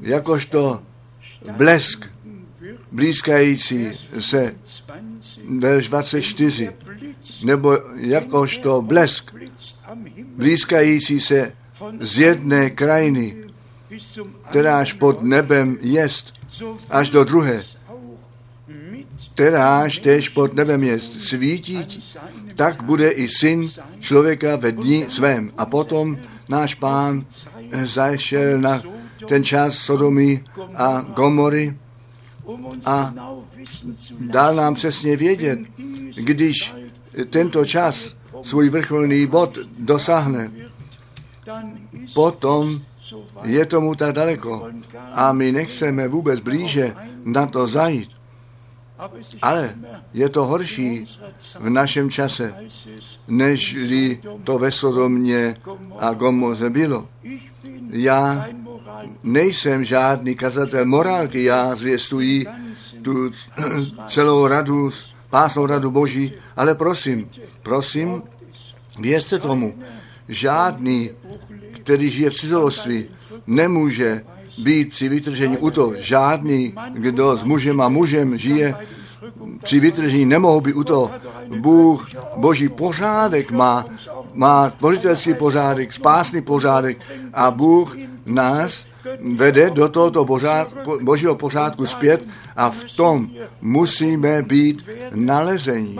[0.00, 0.82] jakožto
[1.56, 2.06] blesk
[2.92, 4.54] blízkající se,
[5.58, 6.70] verš 24,
[7.44, 9.34] nebo jakožto blesk
[10.38, 11.52] blízkající se
[12.00, 13.36] z jedné krajiny,
[14.50, 16.34] kteráž pod nebem jest,
[16.90, 17.62] až do druhé,
[19.34, 21.86] kteráž tež pod nebem jest, svítí,
[22.56, 23.70] tak bude i syn
[24.00, 25.52] člověka ve dní svém.
[25.58, 27.26] A potom náš pán
[27.84, 28.82] zašel na
[29.28, 31.76] ten čas Sodomy a Gomory
[32.84, 33.14] a
[34.18, 35.58] dal nám přesně vědět,
[36.14, 36.74] když
[37.30, 40.50] tento čas svůj vrcholný bod dosáhne,
[42.14, 42.80] potom
[43.42, 44.68] je tomu tak daleko
[45.12, 48.10] a my nechceme vůbec blíže na to zajít.
[49.42, 49.74] Ale
[50.14, 51.04] je to horší
[51.60, 52.54] v našem čase,
[53.28, 55.56] nežli to ve Sodomě
[55.98, 57.08] a Gomoze bylo.
[57.90, 58.46] Já
[59.22, 62.46] nejsem žádný kazatel morálky, já zvěstuji
[63.02, 63.30] tu
[64.08, 64.90] celou radu,
[65.30, 67.28] pásnou radu Boží, ale prosím,
[67.62, 68.22] prosím,
[68.98, 69.74] věřte tomu,
[70.28, 71.10] žádný,
[71.72, 73.06] který žije v cizoloství,
[73.46, 74.22] nemůže
[74.58, 75.92] být při vytržení u to.
[75.96, 78.74] Žádný, kdo s mužem a mužem žije
[79.62, 81.10] při vytržení, nemohou být u to.
[81.56, 83.84] Bůh, boží pořádek má,
[84.34, 86.98] má tvořitelský pořádek, spásný pořádek
[87.34, 88.87] a Bůh nás
[89.36, 90.26] vede do tohoto
[91.02, 92.24] božího pořádku zpět
[92.56, 93.30] a v tom
[93.60, 95.98] musíme být nalezení.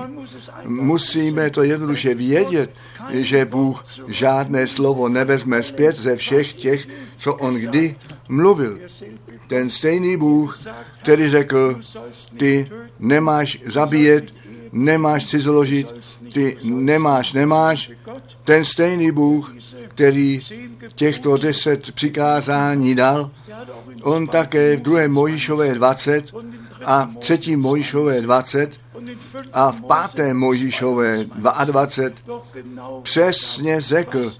[0.64, 2.70] Musíme to jednoduše vědět,
[3.10, 7.96] že Bůh žádné slovo nevezme zpět ze všech těch, co on kdy
[8.28, 8.78] mluvil.
[9.46, 10.58] Ten stejný Bůh,
[11.02, 11.80] který řekl,
[12.36, 14.34] ty nemáš zabíjet,
[14.72, 15.94] nemáš cizoložit,
[16.32, 17.90] ty nemáš, nemáš.
[18.44, 19.54] Ten stejný Bůh,
[19.98, 20.40] který
[20.94, 23.30] těchto deset přikázání dal,
[24.02, 26.32] on také v druhé Mojišové 20
[26.84, 28.80] a v třetí Mojišové 20
[29.52, 32.42] a v páté Mojišové 22
[33.02, 34.32] přesně řekl,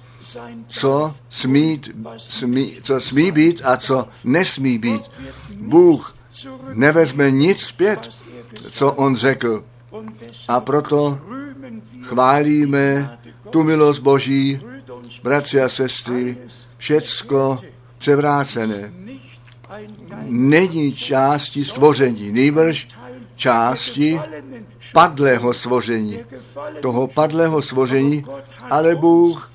[0.69, 1.81] co smí,
[2.17, 5.03] smí, co smí být a co nesmí být.
[5.55, 6.17] Bůh
[6.73, 8.09] nevezme nic zpět,
[8.71, 9.65] co on řekl.
[10.49, 11.19] A proto
[12.03, 13.19] chválíme
[13.51, 14.61] tu milost Boží,
[15.29, 16.37] bratři a sestry,
[16.77, 17.59] všecko
[17.99, 18.93] převrácené.
[20.25, 22.89] Není části stvoření, nejbrž
[23.37, 24.21] části
[24.93, 26.19] padlého stvoření.
[26.81, 28.25] Toho padlého stvoření,
[28.71, 29.53] ale Bůh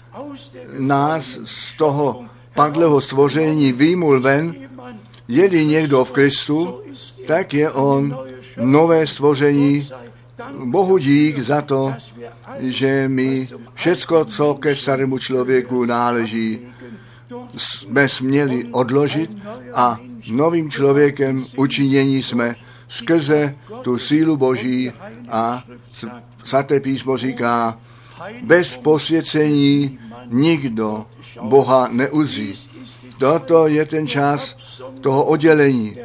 [0.78, 4.56] nás z toho padlého stvoření výmul ven,
[5.28, 6.82] je někdo v Kristu,
[7.28, 8.18] tak je on
[8.58, 9.90] nové stvoření.
[10.52, 11.94] Bohu dík za to,
[12.60, 16.60] že my všecko, co ke starému člověku náleží,
[17.58, 19.32] jsme směli odložit
[19.74, 20.00] a
[20.32, 22.56] novým člověkem učinění jsme
[22.88, 24.92] skrze tu sílu Boží
[25.30, 25.64] a
[26.44, 27.78] svaté písmo říká,
[28.44, 31.06] bez posvěcení nikdo
[31.42, 32.54] Boha neuzí.
[33.18, 34.58] Toto je ten čas
[35.02, 35.98] toho oddělení,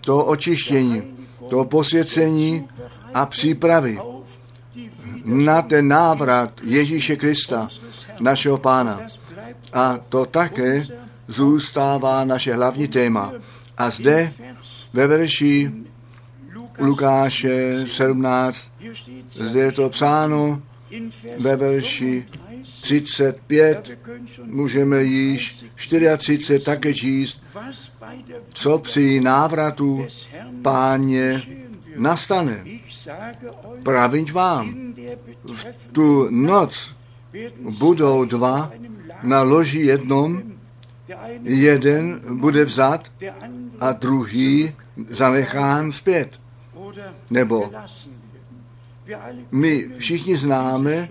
[0.00, 1.02] toho očištění,
[1.48, 2.68] toho posvěcení
[3.14, 3.98] a přípravy
[5.24, 7.68] na ten návrat Ježíše Krista,
[8.20, 9.00] našeho pána.
[9.72, 10.86] A to také
[11.28, 13.32] zůstává naše hlavní téma.
[13.78, 14.32] A zde
[14.92, 15.72] ve verši
[16.78, 18.70] Lukáše 17,
[19.34, 20.62] zde je to psáno
[21.38, 22.26] ve verši
[22.80, 23.98] 35,
[24.44, 27.42] můžeme již 34 také číst,
[28.54, 30.06] co při návratu
[30.62, 31.42] páně
[31.96, 32.64] nastane.
[33.82, 34.94] Praviť vám,
[35.44, 35.62] v
[35.92, 36.96] tu noc
[37.78, 38.72] budou dva
[39.22, 40.42] na loži jednom,
[41.42, 43.12] jeden bude vzat
[43.80, 44.74] a druhý
[45.10, 46.40] zanechán zpět.
[47.30, 47.72] Nebo
[49.50, 51.08] my všichni známe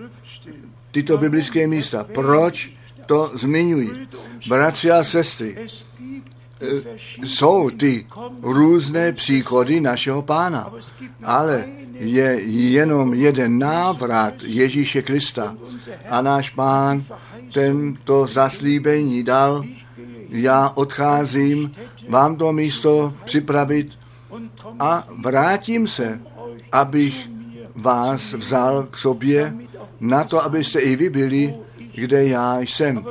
[0.92, 2.04] tyto biblické místa.
[2.04, 2.74] Proč
[3.06, 3.92] to zmiňují?
[4.48, 5.68] Bratři a sestry, eh,
[7.24, 8.08] jsou ty
[8.42, 10.74] různé příchody našeho pána,
[11.24, 15.56] ale je jenom jeden návrat Ježíše Krista.
[16.10, 17.04] A náš pán
[17.54, 19.64] tento zaslíbení dal,
[20.30, 21.72] já odcházím
[22.10, 23.98] vám to místo připravit
[24.80, 26.22] a vrátím se,
[26.72, 27.30] abych
[27.76, 29.54] vás vzal k sobě
[30.00, 31.56] na to, abyste i vy byli,
[31.96, 33.06] kde já jsem.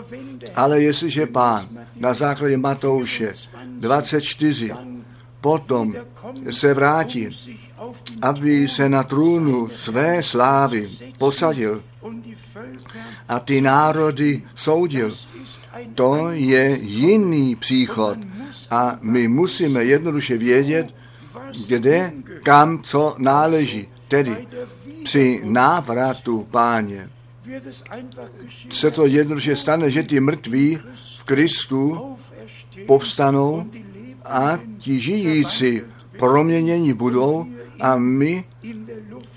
[0.55, 1.69] Ale jestliže pán
[2.01, 3.33] na základě Matouše
[3.67, 4.73] 24
[5.41, 5.95] potom
[6.51, 7.29] se vrátí,
[8.23, 11.83] aby se na trůnu své slávy posadil
[13.29, 15.17] a ty národy soudil.
[15.95, 18.19] to je jiný příchod.
[18.71, 20.95] A my musíme jednoduše vědět,
[21.67, 23.87] kde, kam, co náleží.
[24.09, 24.47] Tedy
[25.05, 27.09] při návratu páně
[28.71, 30.79] se to jednoduše stane, že ty mrtví
[31.19, 32.17] v Kristu
[32.87, 33.67] povstanou
[34.25, 35.81] a ti žijící
[36.19, 37.47] proměnění budou
[37.83, 38.45] a my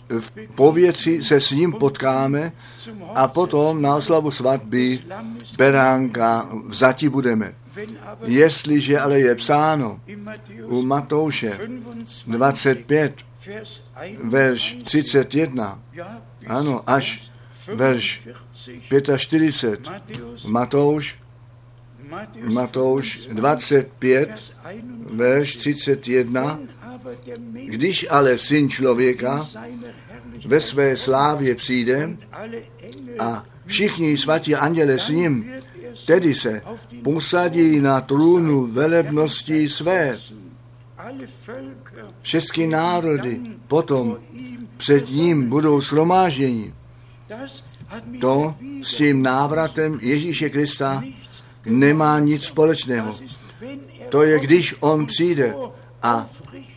[0.09, 2.51] v povětří se s ním potkáme
[3.15, 4.99] a potom na oslavu svatby
[5.57, 7.53] beránka vzati budeme.
[8.25, 9.99] Jestliže ale je psáno
[10.65, 11.59] u Matouše
[12.27, 13.81] 25, 25, Vers
[14.23, 17.21] verš 31, 31, ja, bis ano, až
[17.67, 18.21] verš
[18.89, 21.17] 45, 45, Matthäus, Matouš,
[22.41, 26.59] Matouš 25, Vers 31, verš 31,
[27.65, 29.47] Když ale syn člověka
[30.45, 32.17] ve své slávě přijde
[33.19, 35.53] a všichni svatí anděle s ním,
[36.05, 36.61] tedy se
[37.03, 40.19] posadí na trůnu velebnosti své.
[42.21, 44.17] Všechny národy potom
[44.77, 46.73] před ním budou shromážděni.
[48.21, 51.03] To s tím návratem Ježíše Krista
[51.65, 53.15] nemá nic společného.
[54.09, 55.55] To je, když on přijde
[56.01, 56.29] a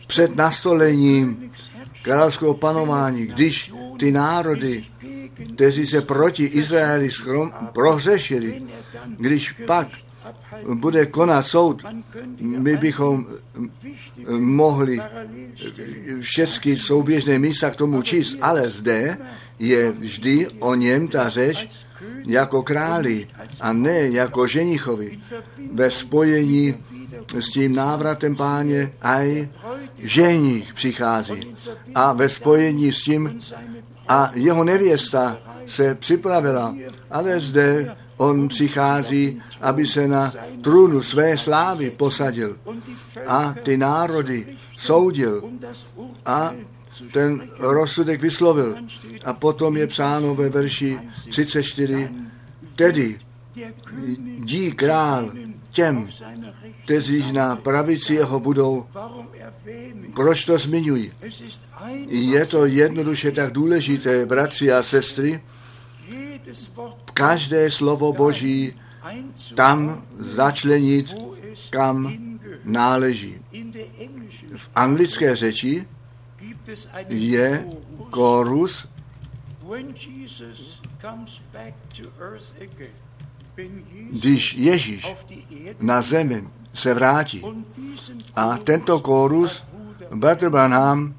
[0.09, 1.51] před nastolením
[2.01, 4.85] královského panování, když ty národy,
[5.53, 8.61] kteří se proti Izraeli schrom, prohřešili,
[9.17, 9.87] když pak
[10.73, 11.85] bude konat soud,
[12.41, 13.27] my bychom
[14.39, 14.99] mohli
[16.19, 19.17] všechny souběžné místa k tomu číst, ale zde
[19.59, 21.69] je vždy o něm ta řeč
[22.27, 23.27] jako králi
[23.61, 25.19] a ne jako ženichovi
[25.73, 26.75] ve spojení
[27.39, 29.49] s tím návratem páně aj
[30.03, 31.55] ženich přichází
[31.95, 33.39] a ve spojení s tím
[34.07, 36.75] a jeho nevěsta se připravila,
[37.11, 42.57] ale zde on přichází, aby se na trůnu své slávy posadil
[43.27, 45.43] a ty národy soudil
[46.25, 46.53] a
[47.13, 48.75] ten rozsudek vyslovil.
[49.25, 52.09] A potom je psáno ve verši 34,
[52.75, 53.17] tedy
[54.39, 55.31] dí král
[55.71, 56.09] těm,
[56.83, 58.85] kteří na pravici jeho budou.
[60.15, 60.57] Proč to
[61.81, 65.41] ein Je to jednoduše tak důležité, bratři a sestry,
[67.13, 68.73] každé slovo Boží
[69.55, 71.15] tam začlenit,
[71.69, 72.13] kam
[72.63, 73.41] náleží.
[74.55, 75.87] V anglické řeči
[77.09, 77.67] je
[78.11, 78.87] Chorus.
[84.11, 85.15] Když Ježíš
[85.79, 86.43] na zemi
[86.73, 87.43] se vrátí.
[88.35, 89.63] A tento chorus
[90.15, 91.13] Bratr Branham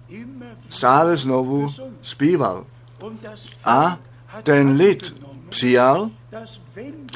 [0.68, 2.66] stále znovu zpíval.
[3.64, 3.98] A
[4.42, 6.10] ten lid přijal,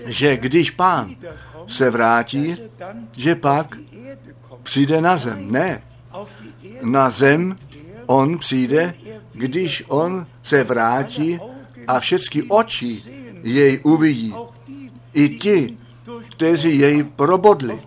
[0.05, 1.17] že když pán
[1.67, 2.57] se vrátí,
[3.17, 3.77] že pak
[4.63, 5.53] přijde na zem.
[5.53, 5.83] Ne,
[6.83, 7.57] na zem
[8.07, 8.95] on přijde,
[9.33, 11.41] když on se vrátí
[11.87, 13.03] a všechny oči
[13.43, 14.35] jej uvidí.
[15.15, 15.77] I ti,
[16.31, 17.79] kteří jej probodli.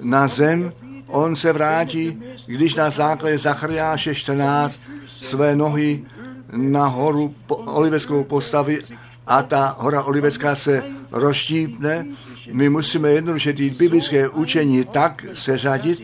[0.00, 0.72] Na zem
[1.06, 6.04] on se vrátí, když na základě Zachariáše 14 své nohy
[6.52, 8.78] na horu po- oliveckou postaví
[9.26, 12.06] a ta hora olivecká se rozštípne.
[12.52, 16.02] My musíme jednoduše ty biblické učení tak seřadit,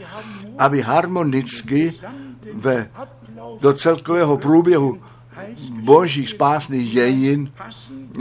[0.58, 1.94] aby harmonicky
[2.54, 2.90] ve,
[3.60, 4.98] do celkového průběhu
[5.70, 7.52] božích spásných dějin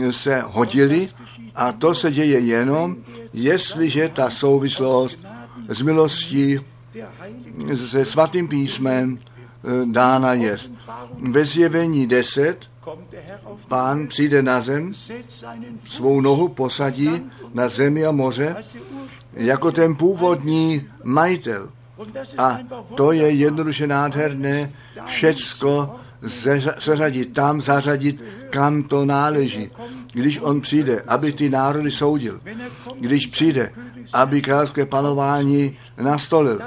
[0.10, 1.10] se hodili
[1.56, 2.96] a to se děje jenom,
[3.34, 5.20] jestliže ta souvislost
[5.70, 6.60] s milostí
[7.76, 10.58] se svatým písmem eh, dána je.
[11.20, 14.94] Ve zjevení 10 kommt der Herr auf pán přijde na zem,
[15.86, 17.10] svou nohu posadí
[17.54, 18.56] na zemi a moře
[19.34, 21.70] jako ten původní majitel.
[22.38, 22.60] A
[22.96, 24.72] to je jednoduše nádherné
[25.06, 25.96] všecko
[26.78, 29.72] seřadit tam, zařadit, kam to náleží.
[30.14, 32.42] Když on přijde, aby ty národy soudil.
[33.00, 33.72] Když přijde,
[34.14, 36.60] aby královské panování nastolil.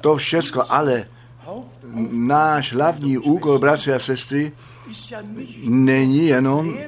[0.00, 1.08] To všecko, ale
[2.10, 4.52] náš hlavní úkol, bratři a sestry,
[5.64, 6.78] není jenom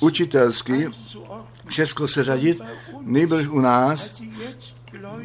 [0.00, 2.60] učitelský zuordnen, všecko seřadit,
[3.00, 4.22] nejbrž u nás,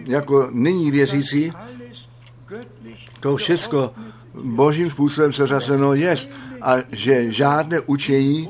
[0.08, 1.54] jako nyní věřící,
[3.20, 3.94] to všecko
[4.34, 6.16] božím způsobem seřazeno je
[6.64, 8.50] a že žádné učení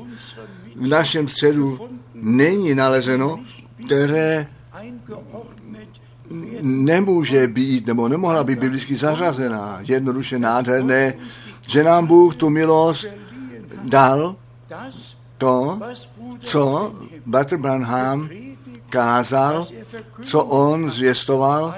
[0.76, 1.78] v našem středu
[2.14, 3.40] není nalezeno,
[3.86, 4.46] které
[6.62, 9.78] nemůže být nebo nemohla být biblicky zařazená.
[9.82, 11.14] Jednoduše nádherné,
[11.66, 13.06] že nám Bůh tu milost
[13.82, 14.36] dal
[15.38, 15.80] to,
[16.38, 16.94] co
[17.26, 18.28] Bratr Branham
[18.88, 19.66] kázal,
[20.22, 21.74] co on zvěstoval,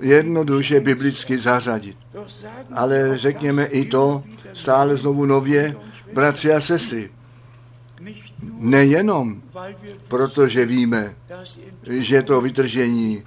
[0.00, 1.96] jednoduše biblicky zařadit.
[2.72, 5.76] Ale řekněme i to stále znovu nově,
[6.12, 7.10] bratři a sestry.
[8.42, 9.42] Nejenom
[10.08, 11.14] protože víme,
[11.88, 13.22] že to vytržení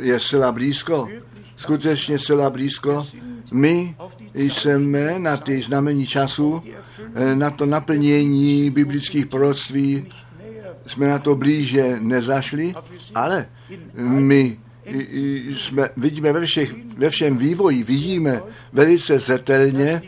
[0.00, 1.08] je zcela blízko,
[1.56, 3.06] skutečně zcela blízko,
[3.52, 3.96] my
[4.34, 6.62] jsme na ty znamení času,
[7.34, 10.06] na to naplnění biblických proroctví,
[10.86, 12.74] jsme na to blíže nezašli,
[13.14, 13.46] ale
[14.04, 14.58] my
[15.56, 20.02] jsme, vidíme ve, všech, ve všem vývoji, vidíme velice zetelně,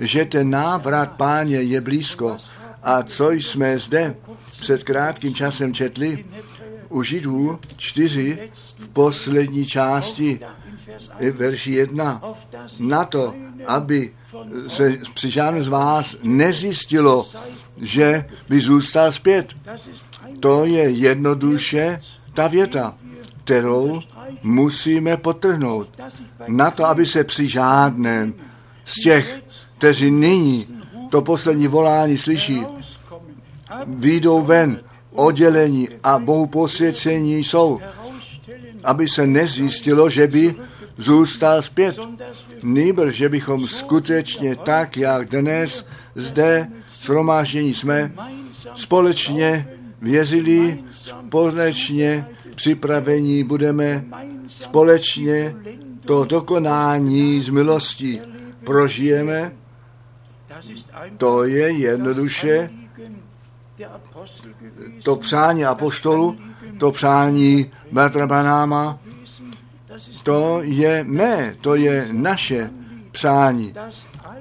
[0.00, 2.36] že ten návrat páně je blízko.
[2.82, 4.14] A co jsme zde
[4.60, 6.24] před krátkým časem četli,
[6.88, 10.40] u Židů 4 v poslední části
[11.32, 12.22] verši 1
[12.78, 13.34] na to,
[13.66, 14.14] aby
[14.68, 17.28] se při žádném z vás nezjistilo,
[17.76, 19.54] že by zůstal zpět.
[20.40, 22.00] To je jednoduše
[22.34, 22.94] ta věta,
[23.44, 24.00] kterou
[24.42, 25.90] musíme potrhnout.
[26.48, 28.34] Na to, aby se při žádném
[28.84, 29.42] z těch,
[29.78, 30.66] kteří nyní
[31.10, 32.62] to poslední volání slyší,
[33.86, 34.80] výjdou ven,
[35.14, 37.80] oddělení a Bohu posvěcení jsou,
[38.84, 40.54] aby se nezjistilo, že by
[40.96, 41.98] zůstal zpět.
[42.62, 46.68] Nýbrž, že bychom skutečně tak, jak dnes zde
[47.02, 48.12] shromáždění jsme,
[48.74, 49.68] společně
[50.00, 52.26] věřili, společně
[52.58, 54.04] připravení budeme
[54.48, 55.54] společně
[56.06, 58.20] to dokonání z milosti
[58.64, 59.52] prožijeme.
[61.16, 62.70] To je jednoduše
[65.04, 66.36] to přání apoštolu,
[66.78, 68.98] to přání Bertra Banáma,
[70.22, 72.70] to je mé, to je naše
[73.10, 73.74] přání,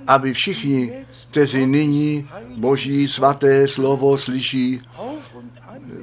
[0.07, 0.93] aby všichni,
[1.29, 4.81] kteří nyní Boží svaté slovo slyší,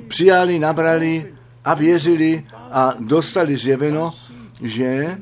[0.09, 1.34] přijali, nabrali
[1.65, 4.15] a věřili a dostali zjeveno,
[4.63, 5.19] že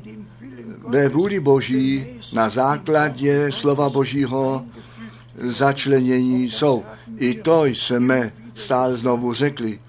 [0.88, 4.64] ve vůli Boží na základě slova Božího
[5.40, 6.84] začlenění jsou.
[7.16, 9.80] I to jsme stále znovu řekli.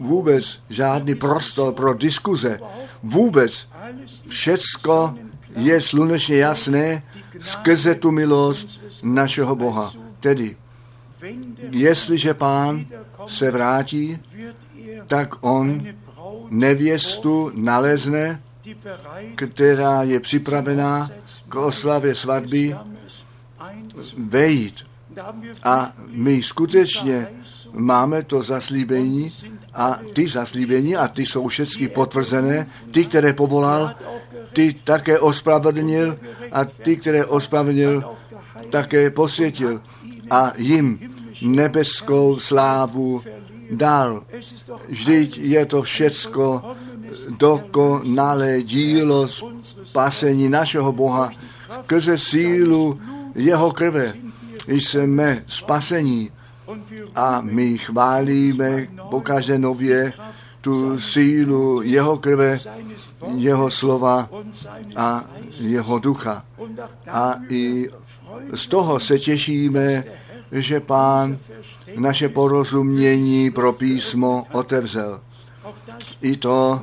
[0.00, 2.60] Vůbec žádný prostor pro diskuze.
[3.02, 3.68] Vůbec
[4.28, 5.14] všecko
[5.56, 7.02] je slunečně jasné
[7.40, 9.92] skrze tu milost našeho Boha.
[10.20, 10.56] Tedy,
[11.70, 12.86] jestliže pán
[13.26, 14.18] se vrátí,
[15.08, 15.86] tak on
[16.50, 18.42] nevěstu nalezne,
[19.34, 21.10] která je připravená
[21.48, 22.76] k oslavě svatby,
[24.18, 24.86] vejít.
[25.64, 27.26] A my skutečně
[27.72, 29.32] máme to zaslíbení
[29.74, 33.94] a ty zaslíbení, a ty jsou všechny potvrzené, ty, které povolal,
[34.52, 36.18] ty také ospravedlnil
[36.52, 38.04] a ty, které ospravedlnil,
[38.70, 39.80] také posvětil
[40.30, 40.98] a jim
[41.42, 43.22] nebeskou slávu
[43.70, 44.24] dal.
[44.88, 46.62] Vždyť je to všecko
[47.28, 49.28] dokonalé dílo
[49.84, 51.32] spasení našeho Boha
[51.84, 53.00] skrze sílu
[53.34, 54.12] jeho krve.
[54.68, 56.30] Jsme spasení
[57.14, 60.12] a my chválíme pokaže nově
[60.60, 62.60] tu sílu jeho krve,
[63.34, 64.28] jeho slova
[64.96, 65.24] a
[65.60, 66.44] jeho ducha.
[67.08, 67.88] A i
[68.54, 70.04] z toho se těšíme,
[70.52, 71.38] že pán
[71.96, 75.20] naše porozumění pro písmo otevřel.
[76.22, 76.82] I to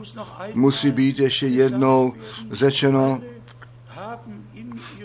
[0.53, 2.13] musí být ještě jednou
[2.51, 3.21] řečeno.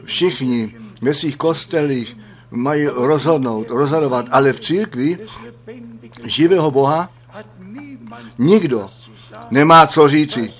[0.04, 2.16] Všichni ve svých kostelích
[2.50, 5.18] mají rozhodnout, rozhodovat, ale v církvi
[6.24, 7.10] živého Boha
[8.38, 8.88] nikdo
[9.50, 10.52] nemá co říci.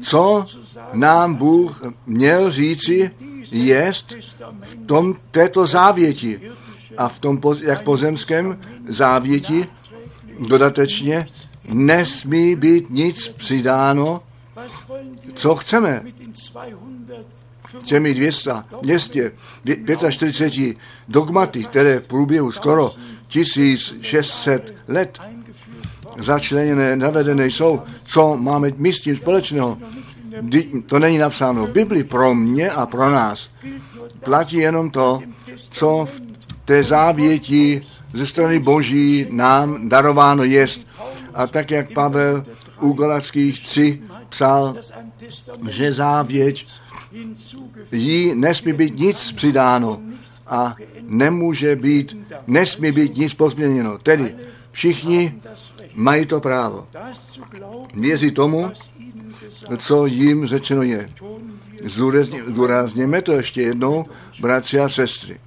[0.00, 0.46] Co
[0.92, 3.10] nám Bůh měl říci,
[3.50, 4.14] jest
[4.62, 6.40] v tom, této závěti
[6.98, 9.66] a v tom, jak pozemském závěti
[10.48, 11.26] dodatečně
[11.68, 14.20] nesmí být nic přidáno,
[15.34, 16.02] co chceme
[17.82, 18.50] těmi 200,
[18.82, 19.32] 200,
[20.10, 20.76] 45
[21.08, 22.92] dogmaty, které v průběhu skoro
[23.28, 25.18] 1600 let
[26.18, 29.78] začleněné, navedené jsou, co máme my s tím společného.
[30.86, 33.50] To není napsáno v Bibli pro mě a pro nás.
[34.24, 35.22] Platí jenom to,
[35.70, 36.20] co v
[36.66, 37.82] té závěti
[38.14, 40.80] ze strany Boží nám darováno jest.
[41.34, 42.44] A tak, jak Pavel
[42.80, 44.74] u Galackých 3 psal,
[45.68, 46.66] že závěť
[47.92, 50.00] jí nesmí být nic přidáno
[50.46, 53.98] a nemůže být, nesmí být nic pozměněno.
[53.98, 54.34] Tedy
[54.70, 55.34] všichni
[55.94, 56.86] mají to právo.
[57.94, 58.70] Věří tomu,
[59.78, 61.10] co jim řečeno je.
[62.46, 64.04] Zdůrazněme to ještě jednou,
[64.40, 65.40] bratři a sestry.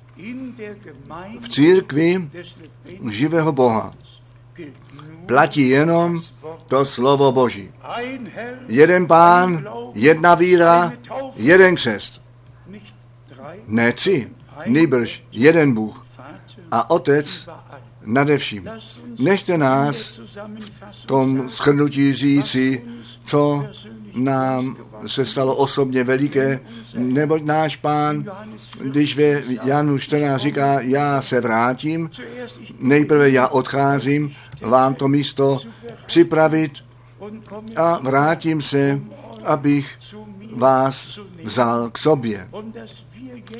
[1.39, 2.29] V církvi
[3.09, 3.93] živého Boha
[5.25, 6.21] platí jenom
[6.67, 7.71] to slovo Boží.
[8.67, 10.93] Jeden pán, jedna víra,
[11.35, 12.21] jeden křest.
[13.67, 14.29] Ne tři,
[14.65, 16.05] nýbrž jeden Bůh
[16.71, 17.49] a Otec
[18.05, 18.69] nade vším.
[19.19, 20.21] Nechte nás
[20.91, 22.83] v tom schrnutí říci,
[23.25, 23.65] co
[24.13, 26.59] nám se stalo osobně veliké,
[26.95, 28.25] neboť náš pán,
[28.81, 32.09] když ve Janu 14 říká, já se vrátím,
[32.79, 34.31] nejprve já odcházím,
[34.61, 35.59] vám to místo
[36.05, 36.71] připravit
[37.75, 38.99] a vrátím se,
[39.43, 39.97] abych
[40.55, 42.49] vás vzal k sobě.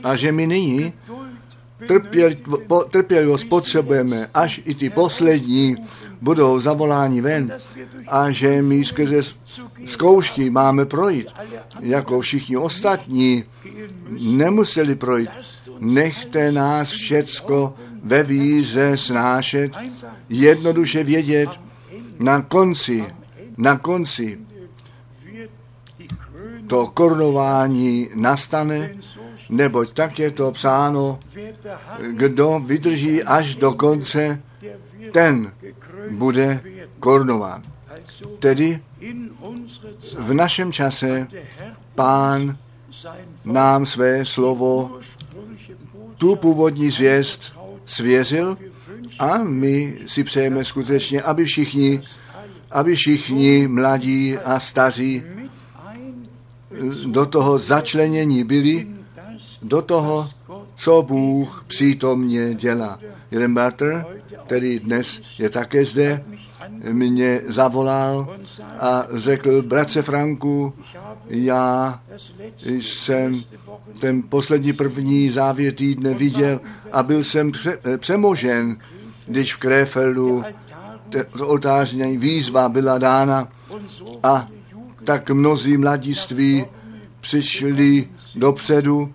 [0.03, 0.93] A že my nyní
[2.89, 5.75] trpělivost potřebujeme, až i ty poslední
[6.21, 7.51] budou zavoláni ven
[8.07, 9.21] a že my skrze
[9.85, 11.27] zkoušky máme projít,
[11.79, 13.43] jako všichni ostatní
[14.19, 15.29] nemuseli projít.
[15.79, 19.71] Nechte nás všecko ve víře snášet,
[20.29, 21.49] jednoduše vědět,
[22.19, 23.05] na konci,
[23.57, 24.39] na konci
[26.69, 28.93] to korunování nastane,
[29.49, 31.19] neboť tak je to psáno,
[32.11, 34.41] kdo vydrží až do konce,
[35.11, 35.51] ten
[36.11, 36.63] bude
[36.99, 37.63] korunován.
[38.39, 38.79] Tedy
[40.17, 41.27] v našem čase
[41.95, 42.57] pán
[43.45, 44.99] nám své slovo,
[46.17, 47.53] tu původní zvěst
[47.85, 48.57] svěřil
[49.19, 52.01] a my si přejeme skutečně, aby všichni,
[52.71, 55.23] aby všichni mladí a staří
[57.05, 58.87] do toho začlenění byli,
[59.61, 60.29] do toho,
[60.75, 62.99] co Bůh přítomně dělá.
[63.31, 64.05] Jeden bratr,
[64.45, 66.23] který dnes je také zde,
[66.91, 68.37] mě zavolal
[68.79, 70.73] a řekl, bratře Franku,
[71.27, 71.99] já
[72.79, 73.41] jsem
[73.99, 76.59] ten poslední první závěr týdne viděl
[76.91, 78.77] a byl jsem pře- přemožen,
[79.25, 80.43] když v Kréfeldu
[81.41, 83.47] oltářní výzva byla dána
[84.23, 84.47] a
[85.03, 86.65] tak mnozí mladiství
[87.19, 89.13] přišli dopředu,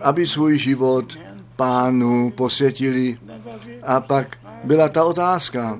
[0.00, 1.18] aby svůj život
[1.56, 3.18] pánu posvětili.
[3.82, 5.78] A pak byla ta otázka,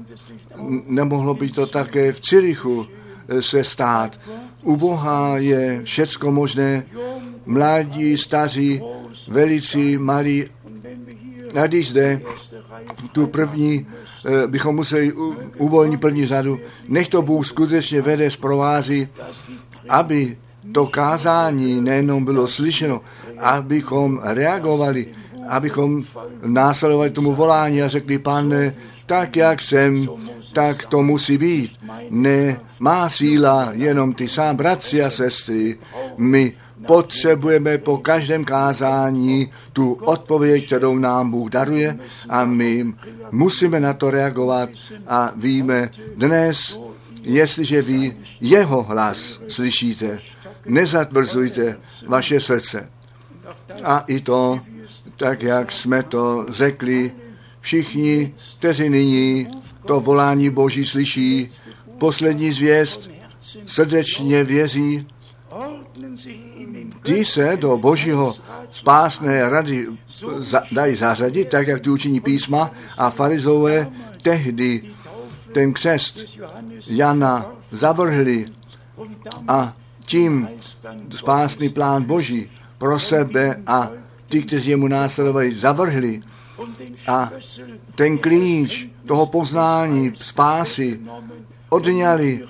[0.87, 2.87] nemohlo by to také v Cirichu
[3.29, 4.21] eh, se stát.
[4.63, 6.87] U Boha je všecko možné,
[7.47, 8.83] mladí, staří,
[9.29, 10.45] velicí, malí.
[11.63, 12.21] A když zde
[13.13, 13.87] tu první
[14.27, 15.13] eh, bychom museli
[15.59, 16.59] uvolnit první řadu,
[16.89, 19.09] nech to Bůh skutečně vede, zprovází,
[19.89, 20.37] aby
[20.73, 23.01] to kázání nejenom bylo slyšeno,
[23.39, 25.07] abychom reagovali,
[25.49, 26.03] abychom
[26.45, 28.75] následovali tomu volání a řekli, pane,
[29.07, 30.09] tak jak jsem,
[30.53, 31.71] tak to musí být.
[32.11, 35.79] Ne, má síla jenom ty sám, bratři a sestry.
[36.17, 36.53] My
[36.87, 42.95] potřebujeme po každém kázání tu odpověď, kterou nám Bůh daruje a my
[43.31, 44.69] musíme na to reagovat
[45.07, 46.79] a víme dnes,
[47.23, 50.21] jestliže vy jeho hlas slyšíte,
[50.67, 51.77] nezatvrzujte
[52.07, 52.89] vaše srdce.
[53.85, 54.61] A i to,
[55.17, 57.13] tak jak jsme to řekli,
[57.61, 59.49] všichni, kteří nyní
[59.87, 61.51] to volání Boží slyší,
[61.99, 63.11] poslední zvěst,
[63.67, 65.07] srdečně věří,
[67.03, 68.35] ti se do Božího
[68.73, 69.87] spásné rady
[70.39, 73.89] za, dají zařadit, tak jak to učiní písma a farizové
[74.23, 74.83] tehdy.
[75.53, 76.39] Ten křest
[76.87, 78.47] Jana zavrhli
[79.49, 79.75] a
[80.07, 80.49] tím
[81.11, 83.91] spásný plán Boží pro sebe a
[84.35, 86.23] ty, kteří mu následovali, zavrhli.
[87.07, 87.31] A
[87.95, 91.01] ten klíč toho poznání spásy
[91.69, 92.43] odňali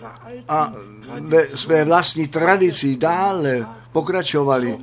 [0.49, 0.73] a
[1.21, 4.79] ve své vlastní tradici dále pokračovali,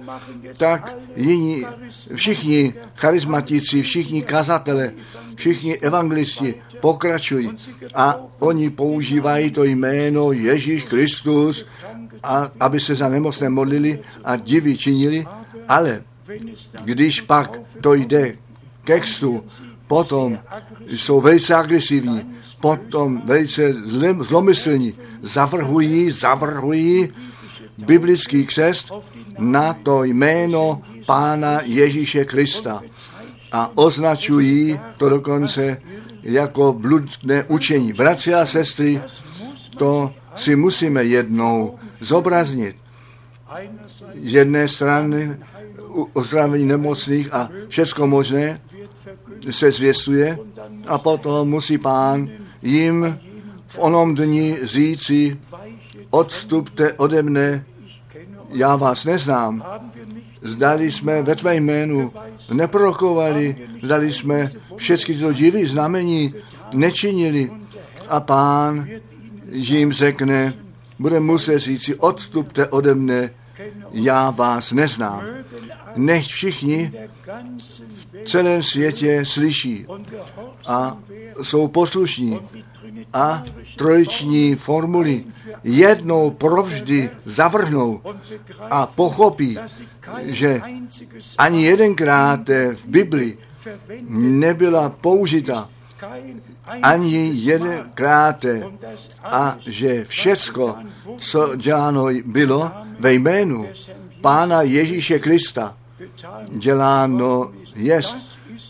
[0.58, 1.66] tak jiní,
[2.14, 4.94] všichni charismatici, všichni kazatele,
[5.36, 7.50] všichni evangelisti pokračují.
[7.94, 11.66] A oni používají to jméno Ježíš Kristus,
[12.24, 15.26] a aby se za nemocné modlili a divy činili,
[15.68, 16.04] ale
[16.84, 19.44] když pak to jde k textu,
[19.88, 20.40] potom
[20.88, 27.10] jsou velice agresivní, potom velice zlem, zlomyslní, zavrhují, zavrhují
[27.78, 28.92] biblický křest
[29.40, 32.82] na to jméno Pána Ježíše Krista
[33.52, 35.78] a označují to dokonce
[36.24, 37.94] jako bludné učení.
[37.94, 39.02] Bratři a sestry,
[39.78, 42.76] to si musíme jednou zobraznit.
[44.24, 45.38] Z jedné strany
[46.14, 48.62] ozdravení nemocných a všecko možné
[49.50, 50.38] se zvěstuje
[50.88, 52.30] a potom musí pán
[52.62, 53.20] jim
[53.68, 55.38] v onom dni říci,
[56.10, 57.66] odstupte ode mne,
[58.50, 59.64] já vás neznám.
[60.42, 62.12] Zdali jsme ve tvé jménu
[62.54, 66.34] neprorokovali, zdali jsme všechny tyto divy znamení
[66.74, 67.52] nečinili
[68.10, 68.88] a pán
[69.52, 70.54] jim řekne,
[71.00, 73.30] bude muset říci, odstupte ode mne,
[73.92, 75.24] já vás neznám.
[75.96, 76.94] Nech všichni
[77.88, 79.86] v celém světě slyší
[80.68, 80.98] a
[81.42, 82.40] jsou poslušní
[83.14, 83.44] a
[83.76, 85.24] trojiční formuly
[85.64, 88.02] jednou provždy zavrhnou
[88.70, 89.58] a pochopí,
[90.24, 90.62] že
[91.38, 93.38] ani jedenkrát v Bibli
[94.10, 95.70] nebyla použita
[96.82, 98.46] ani jedenkrát
[99.24, 100.76] a že všecko,
[101.18, 103.68] co děláno bylo ve jménu
[104.22, 105.76] Pána Ježíše Krista,
[106.50, 108.18] děláno jest.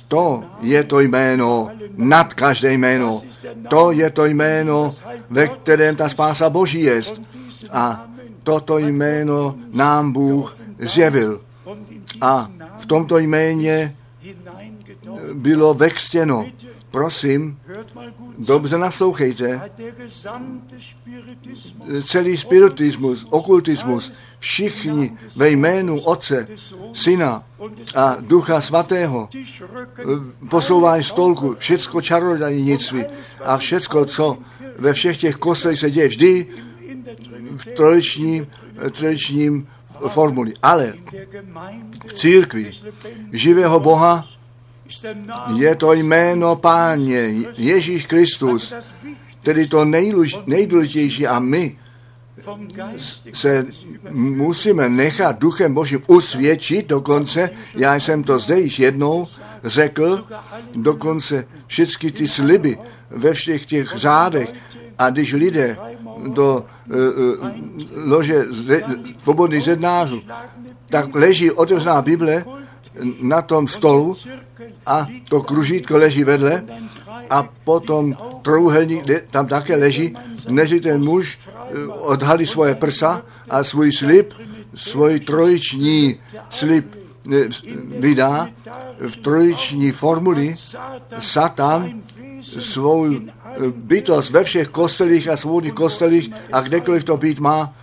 [0.07, 3.21] To je to jméno nad každé jméno.
[3.69, 4.95] To je to jméno,
[5.29, 7.21] ve kterém ta spása Boží jest.
[7.71, 8.05] A
[8.43, 11.41] toto jméno nám Bůh zjevil.
[12.21, 13.95] A v tomto jméně
[15.33, 16.45] bylo vextěno.
[16.91, 17.59] Prosím,
[18.37, 19.71] dobře naslouchejte.
[22.05, 26.47] Celý spiritismus, okultismus, všichni ve jménu Otce,
[26.93, 27.43] Syna
[27.95, 29.29] a Ducha Svatého
[30.49, 33.03] posouvají stolku, všecko čarodajnictví
[33.45, 34.37] a všecko, co
[34.77, 36.47] ve všech těch kostelích se děje, vždy
[37.55, 38.47] v trojičním,
[38.91, 39.67] trojičním
[40.07, 40.53] formuli.
[40.63, 40.93] Ale
[42.05, 42.71] v církvi
[43.31, 44.25] živého Boha
[45.55, 48.73] je to jméno Páně, Ježíš Kristus,
[49.43, 49.85] tedy to
[50.45, 51.77] nejdůležitější a my
[53.33, 53.65] se
[54.11, 59.27] musíme nechat duchem Božím usvědčit, dokonce, já jsem to zde již jednou
[59.63, 60.25] řekl,
[60.75, 62.77] dokonce všechny ty sliby
[63.09, 64.53] ve všech těch řádech.
[64.97, 65.77] A když lidé
[66.27, 67.49] do uh,
[67.95, 68.45] lože
[69.17, 70.21] svobodných zednářů,
[70.89, 72.43] tak leží otevřená Bible
[73.21, 74.17] na tom stolu
[74.85, 76.63] a to kružítko leží vedle
[77.29, 80.15] a potom trouhelník tam také leží,
[80.49, 81.39] než ten muž
[82.01, 84.33] odhalí svoje prsa a svůj slib,
[84.75, 86.19] svůj trojiční
[86.49, 86.95] slib
[87.99, 88.49] vydá
[89.07, 90.55] v trojiční formuli
[91.19, 92.01] Satan
[92.41, 93.05] svou
[93.69, 97.73] bytost ve všech kostelích a svobodných kostelích a kdekoliv to být má,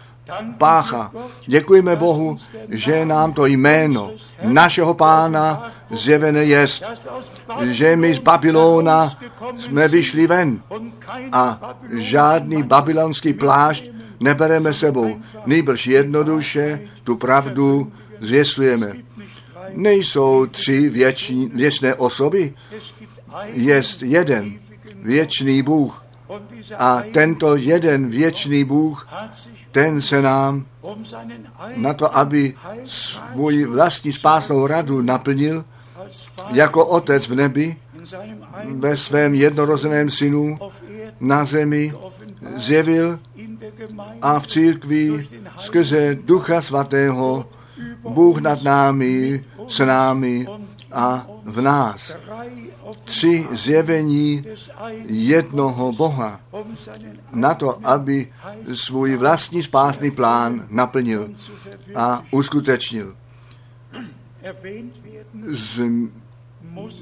[0.59, 1.13] pácha.
[1.47, 2.37] Děkujeme Bohu,
[2.69, 4.11] že nám to jméno
[4.43, 6.85] našeho pána zjevené jest,
[7.63, 9.19] že my z Babylona
[9.59, 10.61] jsme vyšli ven
[11.33, 13.85] a žádný babylonský plášť
[14.21, 15.21] nebereme sebou.
[15.47, 18.93] Nejbrž jednoduše tu pravdu zvěstujeme.
[19.73, 22.55] Nejsou tři věční, věčné osoby,
[23.45, 24.59] jest jeden
[25.03, 26.05] věčný Bůh.
[26.79, 29.09] A tento jeden věčný Bůh
[29.73, 30.67] ten se nám
[31.77, 32.55] na to, aby
[32.87, 35.65] svůj vlastní spásnou radu naplnil
[36.51, 37.77] jako otec v nebi
[38.65, 40.59] ve svém jednorozeném synu
[41.21, 41.93] na zemi
[42.57, 43.19] zjevil
[44.23, 47.47] a v církvi skrze Ducha Svatého
[48.09, 50.47] Bůh nad námi, s námi
[50.93, 52.13] a v nás.
[53.09, 54.45] Tři zjevení
[55.07, 56.41] jednoho Boha
[57.33, 58.33] na to, aby
[58.75, 61.29] svůj vlastní spásný plán naplnil
[61.95, 63.15] a uskutečnil.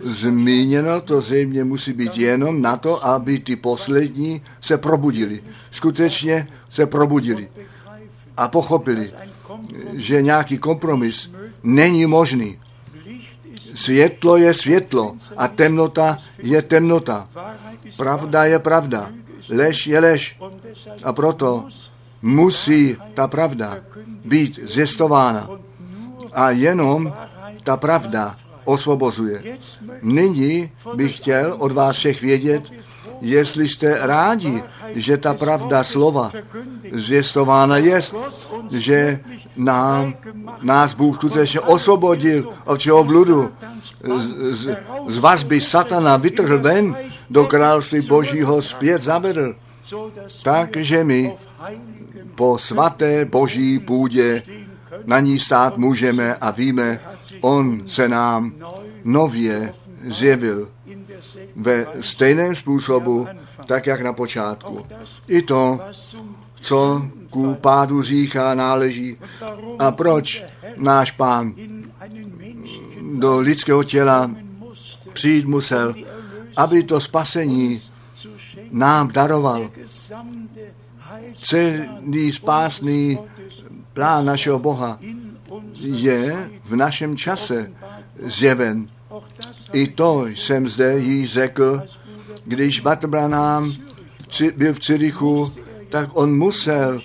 [0.03, 5.43] Zmíněno to zřejmě musí být jenom na to, aby ty poslední se probudili.
[5.71, 7.49] Skutečně se probudili
[8.37, 9.13] a pochopili,
[9.93, 11.31] že nějaký kompromis
[11.63, 12.59] není možný.
[13.77, 17.29] Světlo je světlo a temnota je temnota.
[17.97, 19.11] Pravda je pravda.
[19.49, 20.37] Lež je lež.
[21.05, 21.69] A proto
[22.23, 23.79] musí ta pravda
[24.25, 25.49] být zjistována.
[26.33, 27.15] A jenom
[27.63, 29.59] ta pravda osvobozuje.
[30.03, 32.73] Nyní bych chtěl od vás všech vědět,
[33.21, 34.63] jestli jste rádi,
[34.95, 36.33] že ta pravda slova
[36.93, 38.01] zjistována je,
[38.71, 39.21] že
[39.57, 40.15] nám,
[40.63, 43.53] nás Bůh skutečně osvobodil od čeho bludu,
[44.19, 44.77] z, z,
[45.09, 46.97] z vazby satana vytrhl ven,
[47.31, 49.55] do království božího zpět zavedl.
[50.43, 51.37] Takže my
[52.35, 54.43] po svaté boží půdě
[55.05, 57.01] na ní stát můžeme a víme,
[57.41, 58.53] on se nám
[59.05, 59.75] nově
[60.07, 60.69] zjevil
[61.57, 63.27] ve stejném způsobu,
[63.67, 64.87] tak jak na počátku.
[65.29, 65.81] I to,
[66.61, 69.17] co ku pádu řícha náleží
[69.79, 70.45] a proč
[70.77, 71.55] náš pán
[73.19, 74.31] do lidského těla
[75.13, 75.95] přijít musel,
[76.57, 77.83] aby to spasení
[78.71, 79.71] nám daroval.
[81.35, 83.19] Celý spásný
[83.93, 84.99] plán našeho Boha
[85.81, 87.73] je v našem čase
[88.23, 88.89] zjeven.
[89.73, 91.83] I to jsem zde již řekl,
[92.45, 93.73] když Batbranám
[94.57, 95.53] byl v Cirichu,
[95.89, 97.01] tak on musel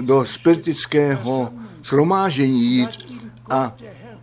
[0.00, 1.52] do spiritického
[1.84, 2.90] shromážení jít
[3.50, 3.74] a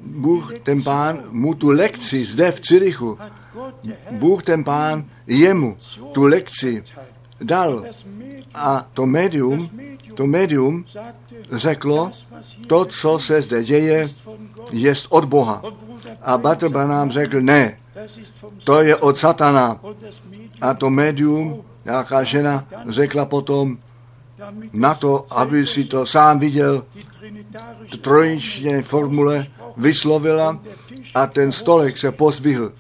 [0.02, 3.18] Bůh, ten pán, mu tu lekci zde v Cirichu,
[4.12, 5.78] Bůh, ten pán, jemu
[6.12, 6.84] tu lekci
[7.42, 7.86] dal.
[8.56, 9.70] A to médium,
[10.16, 10.86] to médium
[11.52, 12.12] řeklo,
[12.68, 14.10] to, co se zde děje,
[14.72, 15.62] je od Boha.
[16.22, 17.78] A Batr Branham řekl, ne,
[18.64, 19.80] to je od satana.
[20.62, 23.78] A to médium, nějaká žena, řekla potom,
[24.74, 26.86] na to, aby si to sám viděl,
[28.02, 29.48] trojičně formule
[29.78, 30.60] vyslovila
[31.16, 32.72] a ten stolek se pozdvihl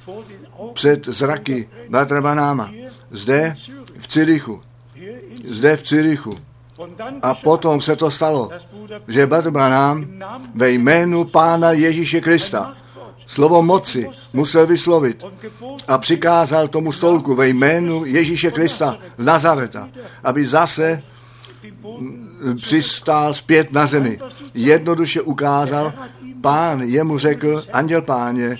[0.73, 2.71] před zraky Batra Banáma.
[3.11, 3.55] Zde
[3.97, 4.61] v Cirichu.
[5.43, 6.37] Zde v Cirichu.
[7.21, 8.49] A potom se to stalo,
[9.07, 10.07] že Bratr Branham
[10.55, 12.73] ve jménu Pána Ježíše Krista
[13.29, 15.23] slovo moci musel vyslovit
[15.87, 19.89] a přikázal tomu stolku ve jménu Ježíše Krista z Nazareta,
[20.23, 21.03] aby zase
[22.55, 24.19] přistál zpět na zemi.
[24.53, 25.93] Jednoduše ukázal,
[26.41, 28.57] pán jemu řekl, anděl páně,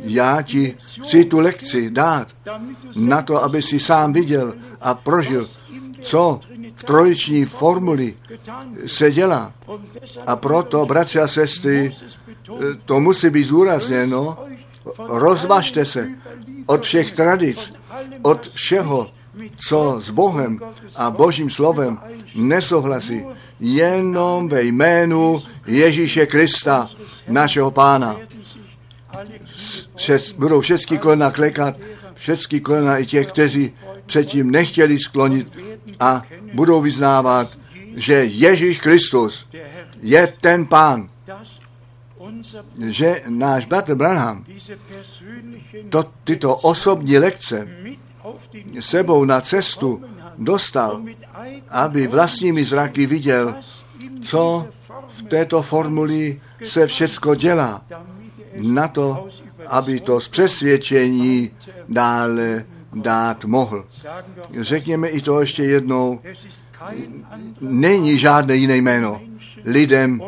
[0.00, 2.28] já ti chci tu lekci dát
[2.96, 5.48] na to, aby si sám viděl a prožil,
[6.00, 6.40] co
[6.74, 8.16] v trojiční formuli
[8.86, 9.52] se dělá.
[10.26, 11.92] A proto, bratři a sestry,
[12.84, 14.38] to musí být zúrazněno,
[15.08, 16.08] rozvažte se
[16.66, 17.72] od všech tradic,
[18.22, 19.10] od všeho,
[19.68, 20.60] co s Bohem
[20.96, 21.98] a Božím slovem
[22.34, 23.24] nesouhlasí,
[23.60, 26.88] jenom ve jménu Ježíše Krista,
[27.28, 28.16] našeho pána.
[29.96, 31.76] Šest, budou všechny kolena klekat,
[32.14, 33.72] všechny kolena i těch, kteří
[34.06, 35.58] předtím nechtěli sklonit
[36.00, 36.22] a
[36.54, 37.58] budou vyznávat,
[37.94, 39.46] že Ježíš Kristus
[40.00, 41.08] je ten pán,
[42.78, 44.44] že náš bratr Branham
[45.88, 47.68] to, tyto osobní lekce
[48.80, 50.04] sebou na cestu
[50.38, 51.02] dostal,
[51.68, 53.54] aby vlastními zraky viděl,
[54.22, 54.66] co
[55.08, 57.82] v této formuli se všecko dělá,
[58.56, 59.28] na to,
[59.66, 61.50] aby to z přesvědčení
[61.88, 62.64] dále
[62.94, 63.84] dát mohl.
[64.60, 66.20] Řekněme i to ještě jednou,
[67.60, 69.20] není žádné jiné jméno
[69.64, 70.20] lidem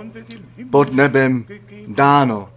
[0.70, 1.44] pod nebem
[1.94, 2.48] dáno,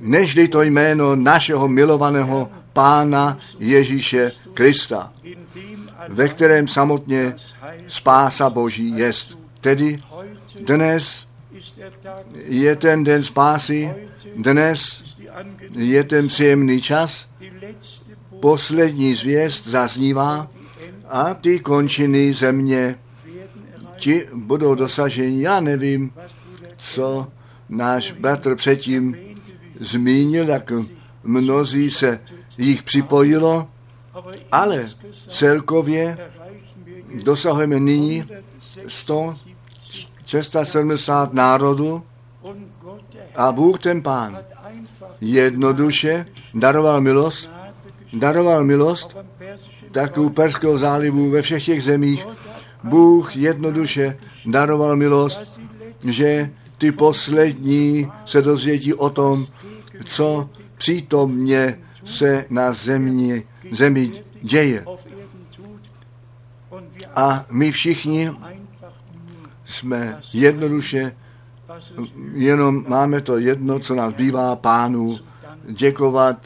[0.00, 5.12] nežli to jméno našeho milovaného Pána Ježíše Krista,
[6.08, 7.34] ve kterém samotně
[7.88, 9.38] spása Boží jest.
[9.60, 10.02] Tedy
[10.60, 11.26] dnes
[12.44, 13.94] je ten den spásy,
[14.36, 15.02] dnes
[15.76, 17.26] je ten příjemný čas,
[18.40, 20.48] poslední zvěst zaznívá
[21.08, 22.98] a ty končiny země,
[23.96, 26.12] ti budou dosaženi, já nevím,
[26.76, 27.26] co
[27.70, 29.16] náš bratr předtím
[29.80, 30.72] zmínil, jak
[31.22, 32.20] mnozí se
[32.58, 33.68] jich připojilo,
[34.52, 34.90] ale
[35.28, 36.18] celkově
[37.24, 38.24] dosahujeme nyní
[38.86, 42.02] 170 národů
[43.36, 44.38] a Bůh ten Pán
[45.20, 47.50] jednoduše daroval milost,
[48.12, 49.16] daroval milost
[49.92, 52.26] tak u Perského zálivu ve všech těch zemích.
[52.84, 55.60] Bůh jednoduše daroval milost,
[56.04, 56.50] že
[56.80, 59.46] ty poslední se dozvědí o tom,
[60.04, 64.12] co přítomně se na zemi, zemi
[64.42, 64.84] děje.
[67.16, 68.30] A my všichni
[69.64, 71.16] jsme jednoduše,
[72.32, 75.18] jenom máme to jedno, co nás bývá pánu,
[75.64, 76.36] děkovat,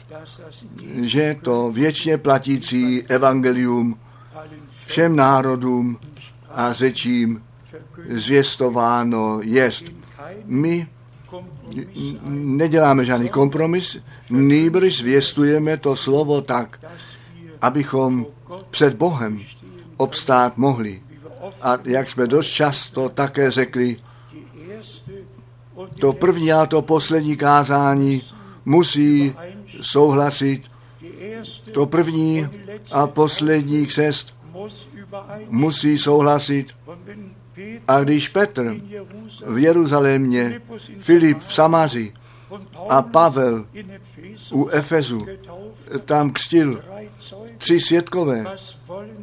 [0.95, 3.99] že to věčně platící evangelium
[4.85, 5.97] všem národům
[6.49, 7.43] a řečím
[8.09, 10.04] zvěstováno jest.
[10.45, 10.87] My
[12.29, 13.97] neděláme žádný kompromis,
[14.29, 16.79] nýbrž zvěstujeme to slovo tak,
[17.61, 18.25] abychom
[18.69, 19.43] před Bohem
[19.97, 21.01] obstát mohli.
[21.61, 23.97] A jak jsme dost často také řekli,
[25.99, 28.21] to první a to poslední kázání
[28.65, 29.35] musí
[29.81, 30.61] souhlasit.
[31.71, 32.47] To první
[32.91, 34.35] a poslední křest
[35.49, 36.67] musí souhlasit.
[37.87, 38.75] A když Petr
[39.47, 40.61] v Jeruzalémě,
[40.99, 42.13] Filip v Samaři
[42.89, 43.65] a Pavel
[44.53, 45.25] u Efezu
[46.05, 46.83] tam křtil
[47.57, 48.45] tři světkové,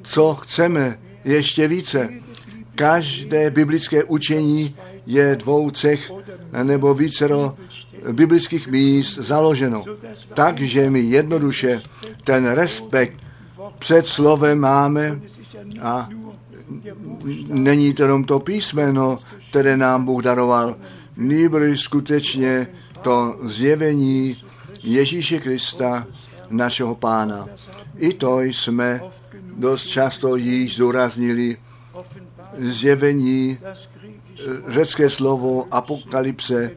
[0.03, 2.09] co chceme ještě více.
[2.75, 4.77] Každé biblické učení
[5.07, 6.13] je dvou, třech
[6.63, 7.57] nebo vícero
[8.13, 9.85] biblických míst založeno.
[10.35, 11.83] Takže my jednoduše
[12.25, 13.17] ten respekt
[13.79, 15.21] před slovem máme
[15.81, 16.09] a
[17.49, 19.19] není to jenom to písmeno,
[19.51, 20.77] které nám Bůh daroval,
[21.17, 22.67] nýbrž skutečně
[23.03, 24.37] to zjevení
[24.83, 26.07] Ježíše Krista,
[26.51, 27.47] našeho pána.
[27.97, 29.01] I to jsme
[29.57, 31.57] dost často již zúraznili,
[32.59, 33.59] zjevení,
[34.69, 36.71] řecké slovo apokalypse,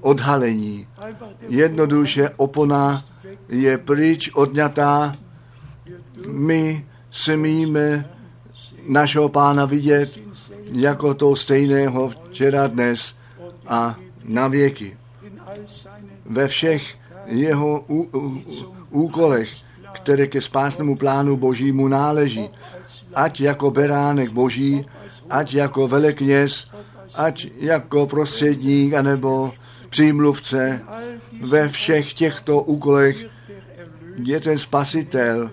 [0.00, 0.86] odhalení.
[1.48, 3.04] Jednoduše opona
[3.48, 5.16] je pryč, odňatá.
[6.28, 8.10] My smíme
[8.90, 10.18] našeho pána vidět
[10.72, 13.14] jako to stejného včera, dnes
[13.66, 14.96] a na věky.
[16.26, 16.82] Ve všech
[17.26, 18.42] jeho ú, ú,
[18.90, 19.50] úkolech,
[19.92, 22.50] které ke spásnému plánu božímu náleží,
[23.14, 24.86] ať jako beránek boží,
[25.30, 26.66] ať jako velekněz,
[27.14, 29.52] ať jako prostředník, anebo
[29.90, 30.82] přímluvce,
[31.40, 33.16] ve všech těchto úkolech
[34.22, 35.50] je ten spasitel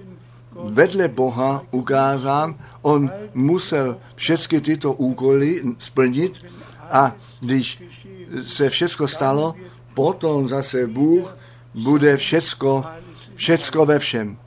[0.63, 2.55] vedle Boha ukázán,
[2.87, 6.41] on musel všechny tyto úkoly splnit
[6.91, 7.83] a když
[8.43, 9.55] se všechno stalo,
[9.93, 11.37] potom zase Bůh
[11.73, 12.83] bude všecko,
[13.35, 14.37] všecko ve všem.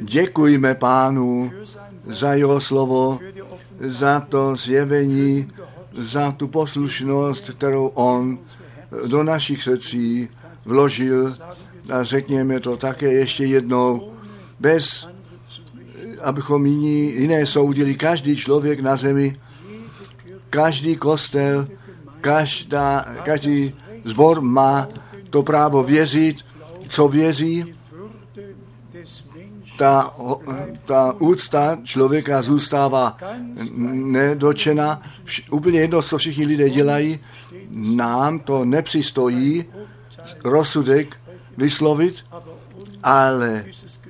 [0.00, 1.52] Děkujeme pánu
[2.06, 3.18] za jeho slovo,
[3.80, 5.48] za to zjevení,
[5.92, 8.38] za tu poslušnost, kterou on
[9.06, 10.28] do našich srdcí
[10.64, 11.36] vložil
[11.92, 14.12] a řekněme to také ještě jednou,
[14.60, 15.11] bez,
[16.22, 19.36] abychom jiní, jiné soudili, každý člověk na zemi,
[20.50, 21.68] každý kostel,
[22.20, 24.88] každá, každý zbor má
[25.30, 26.36] to právo věřit,
[26.88, 27.74] co věří,
[29.76, 30.14] ta,
[30.84, 33.16] ta úcta člověka zůstává
[33.92, 35.02] nedočena.
[35.50, 37.20] Úplně jedno, co všichni lidé dělají,
[37.70, 39.64] nám to nepřistojí
[40.44, 41.16] rozsudek
[41.56, 42.24] vyslovit,
[43.02, 43.64] ale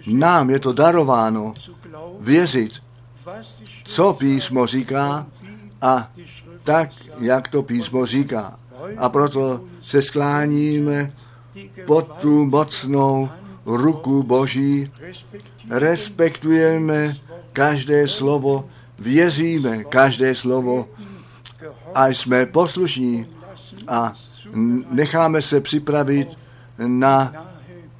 [0.07, 1.55] nám je to darováno
[2.23, 2.73] věřit,
[3.85, 5.27] co písmo říká
[5.83, 6.11] a
[6.65, 8.59] tak, jak to písmo říká.
[8.99, 11.13] A proto se skláníme
[11.87, 13.31] pod tu mocnou
[13.67, 14.91] ruku Boží,
[15.71, 17.17] respektujeme
[17.53, 18.69] každé slovo,
[18.99, 20.89] věříme každé slovo
[21.95, 23.27] a jsme poslušní
[23.89, 24.13] a
[24.91, 26.29] necháme se připravit
[26.79, 27.47] na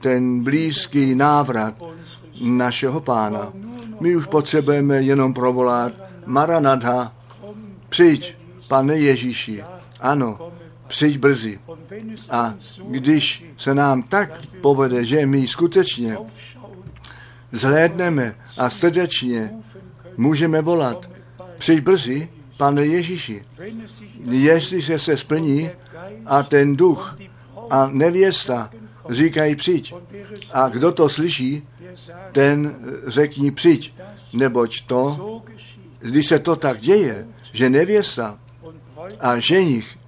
[0.01, 1.75] ten blízký návrat
[2.43, 3.53] našeho pána.
[4.03, 5.93] My už potřebujeme jenom provolat
[6.27, 7.15] Maranatha,
[7.89, 8.37] přijď,
[8.69, 9.65] pane Ježíši.
[10.01, 10.53] Ano,
[10.87, 11.59] přijď brzy.
[12.31, 12.55] A
[12.89, 16.19] když se nám tak povede, že my skutečně
[17.53, 19.51] zhlédneme a srdečně
[20.17, 21.11] můžeme volat,
[21.59, 23.45] přijď brzy, pane Ježíši.
[24.31, 25.71] Jestliže se splní
[26.27, 27.17] a ten duch
[27.71, 28.71] a nevěsta
[29.11, 29.95] říkají přijď.
[30.53, 31.63] A kdo to slyší,
[32.33, 32.75] ten
[33.07, 33.95] řekni přijď.
[34.33, 35.43] Neboť to,
[36.01, 38.39] když se to tak děje, že nevěsta
[39.21, 39.99] a ženich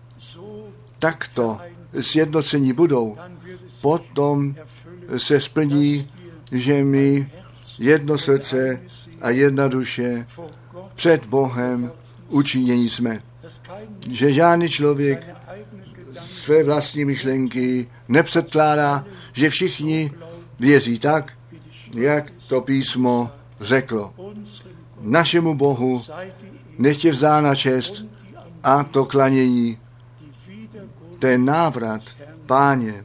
[0.99, 1.59] takto
[2.01, 3.17] sjednocení budou,
[3.81, 4.55] potom
[5.17, 6.11] se splní,
[6.53, 7.31] že my
[7.79, 8.81] jedno srdce
[9.21, 10.27] a jedna duše
[10.95, 11.93] před Bohem
[12.29, 13.23] učinění jsme.
[14.11, 15.29] Že žádný člověk
[16.21, 20.13] své vlastní myšlenky nepředkládá, že všichni
[20.61, 21.33] věří tak,
[21.97, 23.31] jak to písmo
[23.61, 24.15] řeklo.
[25.01, 26.03] Našemu Bohu
[26.79, 28.05] nechtě vzána čest
[28.63, 29.79] a to klanění.
[31.19, 32.03] Ten návrat,
[32.47, 33.05] páně,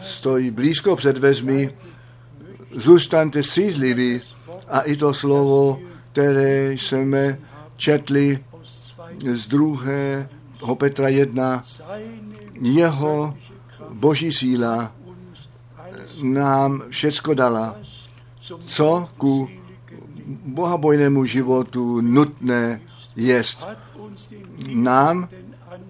[0.00, 1.74] stojí blízko před vezmi,
[2.74, 4.20] zůstaňte střízliví
[4.68, 5.80] a i to slovo,
[6.12, 7.38] které jsme
[7.76, 8.44] četli
[9.32, 11.64] z druhého Petra 1,
[12.60, 13.34] jeho
[13.90, 14.92] boží síla
[16.22, 17.76] nám všecko dala,
[18.66, 19.48] co ku
[20.46, 22.80] bohabojnému životu nutné
[23.16, 23.66] jest.
[24.68, 25.28] Nám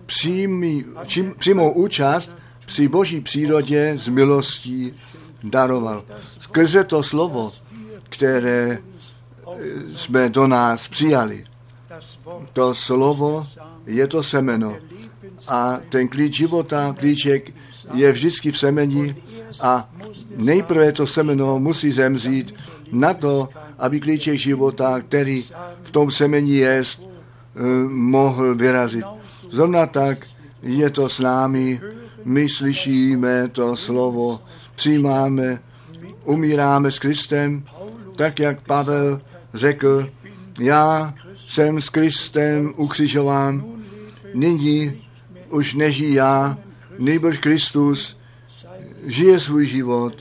[0.06, 2.32] přímý, čím, přímou účast
[2.66, 4.94] při boží přírodě z milostí
[5.42, 6.04] daroval.
[6.40, 7.52] Skrze to slovo,
[8.08, 8.78] které
[9.94, 11.44] jsme do nás přijali.
[12.52, 13.46] To slovo
[13.86, 14.76] je to semeno.
[15.48, 17.54] A ten klíč života, klíček
[17.94, 19.16] je vždycky v semeni
[19.60, 19.90] a
[20.42, 22.54] nejprve to semeno musí zemřít
[22.92, 25.44] na to, aby klíček života, který
[25.82, 29.04] v tom semeni je, eh, mohl vyrazit.
[29.50, 30.26] Zrovna tak
[30.62, 31.80] je to s námi,
[32.24, 34.40] my slyšíme to slovo,
[34.74, 35.62] přijímáme,
[36.24, 37.64] umíráme s Kristem,
[38.16, 39.20] tak jak Pavel
[39.54, 40.10] řekl,
[40.60, 41.14] já
[41.48, 43.64] jsem s Kristem ukřižován,
[44.34, 45.02] nyní
[45.50, 46.58] už nežijí já,
[46.98, 48.17] nejbrž Kristus
[49.08, 50.14] žije svůj život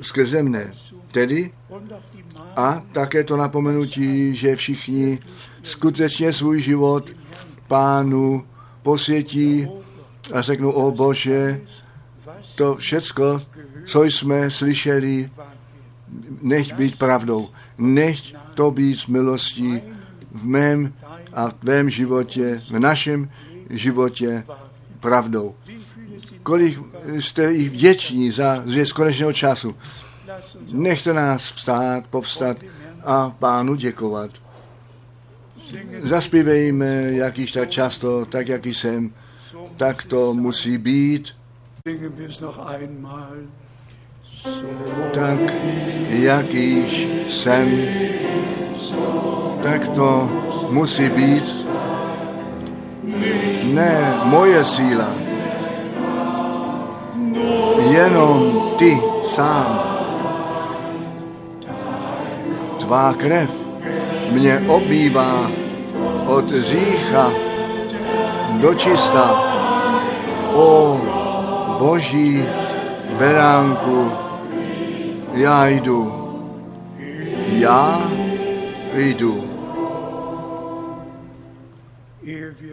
[0.00, 0.72] skrze mne.
[1.12, 1.52] Tedy
[2.56, 5.18] a také to napomenutí, že všichni
[5.62, 7.10] skutečně svůj život
[7.68, 8.44] pánu
[8.82, 9.68] posvětí
[10.32, 11.60] a řeknou, o Bože,
[12.54, 13.40] to všecko,
[13.84, 15.30] co jsme slyšeli,
[16.42, 17.48] nech být pravdou,
[17.78, 18.18] nech
[18.54, 19.82] to být z milostí
[20.32, 20.92] v mém
[21.32, 23.30] a v tvém životě, v našem
[23.70, 24.44] životě
[25.00, 25.54] pravdou.
[26.42, 26.78] Kolik
[27.18, 29.74] jste jich vděční za zvěst konečného času.
[30.72, 32.56] Nechte nás vstát, povstat
[33.04, 34.30] a pánu děkovat.
[36.02, 39.12] Zaspívejme, jak již tak často, tak jak jsem,
[39.76, 41.28] tak to musí být.
[45.14, 45.38] Tak,
[46.08, 47.82] jak již jsem,
[49.62, 50.30] tak to
[50.70, 51.54] musí být.
[53.64, 55.14] Ne moje síla,
[57.98, 59.80] jenom ty sám.
[62.78, 63.68] Tvá krev
[64.30, 65.50] mě obývá
[66.26, 67.32] od řícha
[68.60, 69.24] do čista.
[70.54, 71.00] O
[71.78, 72.44] boží
[73.18, 74.12] beránku,
[75.34, 76.14] já jdu.
[77.48, 78.10] Já
[78.94, 79.44] jdu.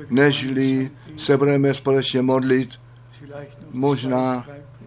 [0.09, 2.69] Nežli se budeme společně modlit,
[3.71, 4.45] možná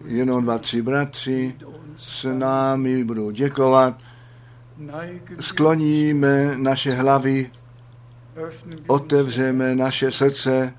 [0.09, 1.55] jenom dva, tři bratři
[1.95, 3.97] s námi budou děkovat.
[5.39, 7.51] Skloníme naše hlavy,
[8.87, 10.73] otevřeme naše srdce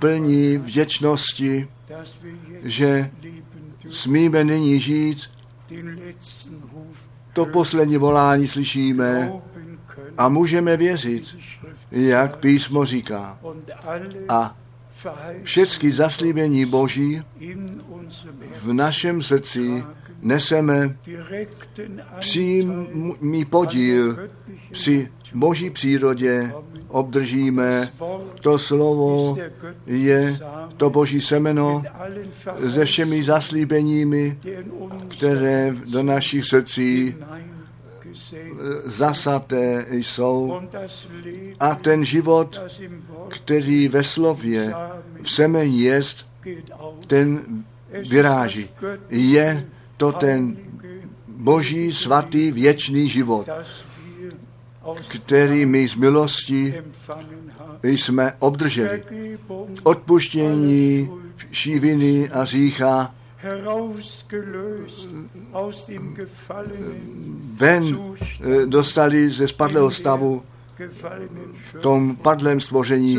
[0.00, 1.68] plní vděčnosti,
[2.62, 3.10] že
[3.90, 5.18] smíme nyní žít,
[7.32, 9.32] to poslední volání slyšíme
[10.18, 11.36] a můžeme věřit,
[11.90, 13.38] jak písmo říká.
[14.28, 14.56] A
[15.42, 17.22] všechny zaslíbení Boží
[18.54, 19.84] v našem srdci
[20.22, 20.96] neseme
[22.18, 24.28] přímý podíl
[24.70, 26.52] při Boží přírodě,
[26.88, 27.92] obdržíme.
[28.40, 29.36] To slovo
[29.86, 30.38] je
[30.76, 31.82] to Boží semeno
[32.70, 34.38] se všemi zaslíbeními,
[35.08, 37.14] které do našich srdcí
[38.84, 40.60] zasaté jsou
[41.60, 42.60] a ten život,
[43.28, 44.74] který ve slově
[45.22, 46.26] v semení jest,
[47.06, 47.40] ten
[48.08, 48.68] vyráží.
[49.10, 49.66] Je
[49.96, 50.56] to ten
[51.28, 53.48] boží svatý věčný život,
[55.08, 56.74] který my z milosti
[57.82, 59.02] jsme obdrželi.
[59.82, 61.10] Odpuštění
[61.50, 63.14] šíviny a řícha
[67.56, 67.98] ven
[68.40, 70.42] eh, dostali ze spadlého stavu
[71.54, 73.18] v tom padlém stvoření,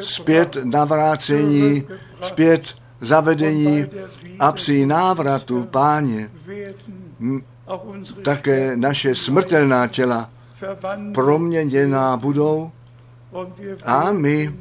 [0.00, 1.84] zpět navrácení,
[2.22, 3.86] zpět zavedení
[4.38, 6.30] a při návratu páně
[8.22, 10.30] také naše smrtelná těla
[11.14, 12.70] proměněná budou
[13.84, 14.54] a my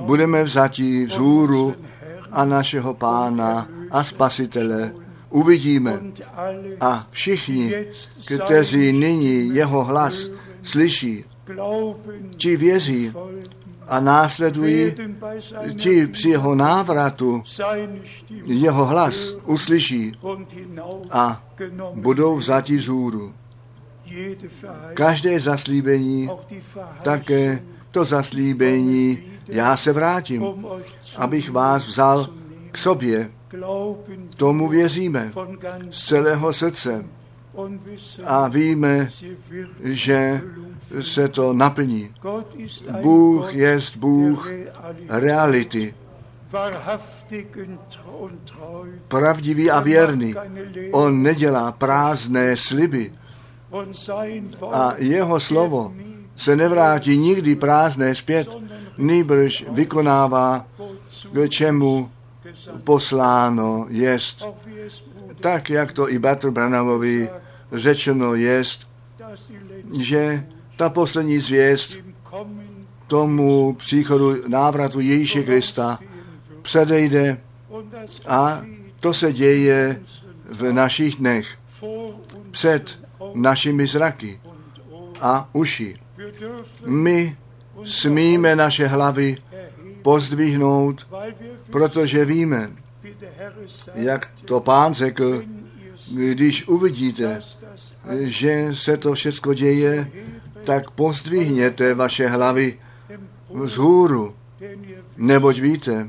[0.00, 1.74] budeme vzati vzhůru
[2.34, 4.92] a našeho pána a spasitele
[5.30, 6.00] uvidíme.
[6.80, 7.74] A všichni,
[8.26, 10.30] kteří nyní jeho hlas
[10.62, 11.24] slyší,
[12.36, 13.12] ti věří
[13.88, 14.94] a následují,
[15.76, 17.42] ti při jeho návratu
[18.46, 20.12] jeho hlas uslyší
[21.10, 21.44] a
[21.94, 23.32] budou vzati vzhůru.
[24.94, 26.30] Každé zaslíbení,
[27.02, 30.66] také to zaslíbení, já se vrátím,
[31.16, 32.28] abych vás vzal
[32.72, 33.30] k sobě.
[34.36, 35.32] Tomu věříme
[35.90, 37.04] z celého srdce
[38.24, 39.10] a víme,
[39.82, 40.40] že
[41.00, 42.14] se to naplní.
[43.02, 44.50] Bůh je Bůh
[45.08, 45.94] reality.
[49.08, 50.34] Pravdivý a věrný.
[50.92, 53.12] On nedělá prázdné sliby.
[54.72, 55.92] A jeho slovo
[56.36, 58.48] se nevrátí nikdy prázdné zpět,
[58.98, 60.66] nýbrž vykonává,
[61.32, 62.10] k čemu
[62.84, 64.44] posláno jest.
[65.40, 67.28] Tak, jak to i Bartol Branamovi
[67.72, 68.88] řečeno jest,
[70.00, 71.98] že ta poslední zvěst
[73.06, 75.98] tomu příchodu návratu Ježíše Krista
[76.62, 77.40] předejde
[78.26, 78.62] a
[79.00, 80.00] to se děje
[80.50, 81.46] v našich dnech
[82.50, 82.98] před
[83.34, 84.40] našimi zraky
[85.20, 86.03] a uši.
[86.86, 87.36] My
[87.84, 89.36] smíme naše hlavy
[90.02, 91.06] pozdvihnout,
[91.70, 92.70] protože víme,
[93.94, 95.42] jak to pán řekl,
[96.14, 97.40] když uvidíte,
[98.20, 100.10] že se to všechno děje,
[100.64, 102.78] tak pozdvihněte vaše hlavy
[103.50, 104.34] vzhůru,
[105.16, 106.08] neboť víte,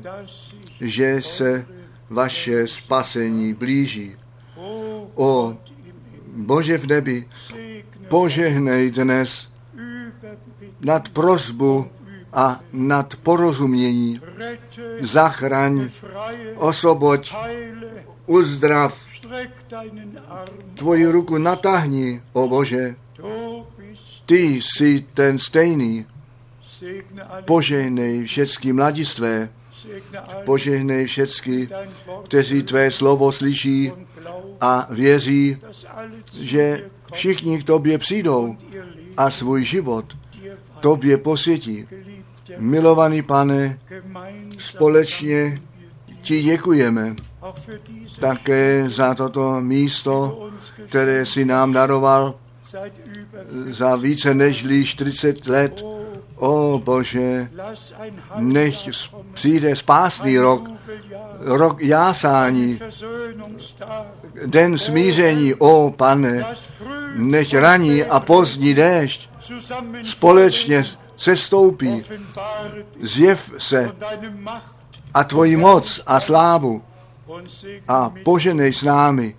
[0.80, 1.66] že se
[2.10, 4.16] vaše spasení blíží.
[5.14, 5.56] O
[6.36, 7.28] Bože v nebi,
[8.08, 9.48] požehnej dnes
[10.80, 11.86] nad prozbu
[12.32, 14.20] a nad porozumění.
[15.00, 15.90] Zachraň,
[16.56, 17.34] osoboď,
[18.26, 19.06] uzdrav,
[20.74, 22.94] tvoji ruku natáhni, o Bože.
[24.26, 26.06] Ty jsi ten stejný.
[27.44, 29.48] Požehnej všechny mladistvé,
[30.44, 31.72] požehnej Wort
[32.24, 33.92] kteří tvé slovo slyší
[34.60, 35.56] a věří,
[36.40, 38.56] že všichni k tobě přijdou
[39.16, 40.16] a svůj život.
[40.80, 41.86] Tobě posvětí.
[42.58, 43.78] Milovaný pane,
[44.58, 45.58] společně
[46.22, 47.16] ti děkujeme
[48.20, 50.48] také za toto místo,
[50.88, 52.34] které si nám daroval
[53.66, 55.84] za více než 40 let.
[56.36, 57.48] O Bože,
[58.36, 58.76] nech
[59.34, 60.70] přijde spásný rok,
[61.40, 62.80] rok jásání,
[64.46, 66.44] den smíření, o pane,
[67.16, 69.30] nech raní a pozdní déšť
[70.02, 70.84] společně
[71.16, 73.92] se stoupí, offenbare dich zjev se
[75.14, 76.82] a tvoji moc a slávu
[77.88, 79.36] a poženej s námi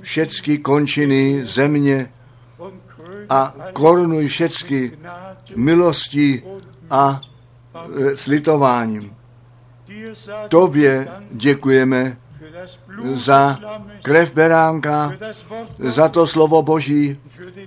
[0.00, 2.10] všecky končiny země
[3.28, 4.98] a korunuj všecky
[5.56, 6.42] milostí
[6.90, 7.20] a
[7.96, 9.14] e, slitováním.
[10.48, 12.16] Tobě děkujeme
[13.14, 13.58] za
[14.02, 15.12] krev beránka,
[15.78, 17.18] za to slovo Boží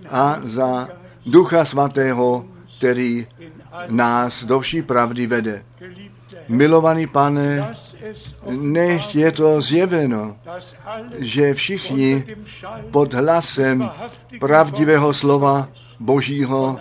[0.09, 0.89] a za
[1.27, 2.45] Ducha Svatého,
[2.77, 3.27] který
[3.87, 5.63] nás do vší pravdy vede.
[6.47, 7.75] Milovaný pane,
[8.49, 10.37] nechť je to zjeveno,
[11.17, 12.23] že všichni
[12.91, 13.89] pod hlasem
[14.39, 15.69] pravdivého slova
[15.99, 16.79] Božího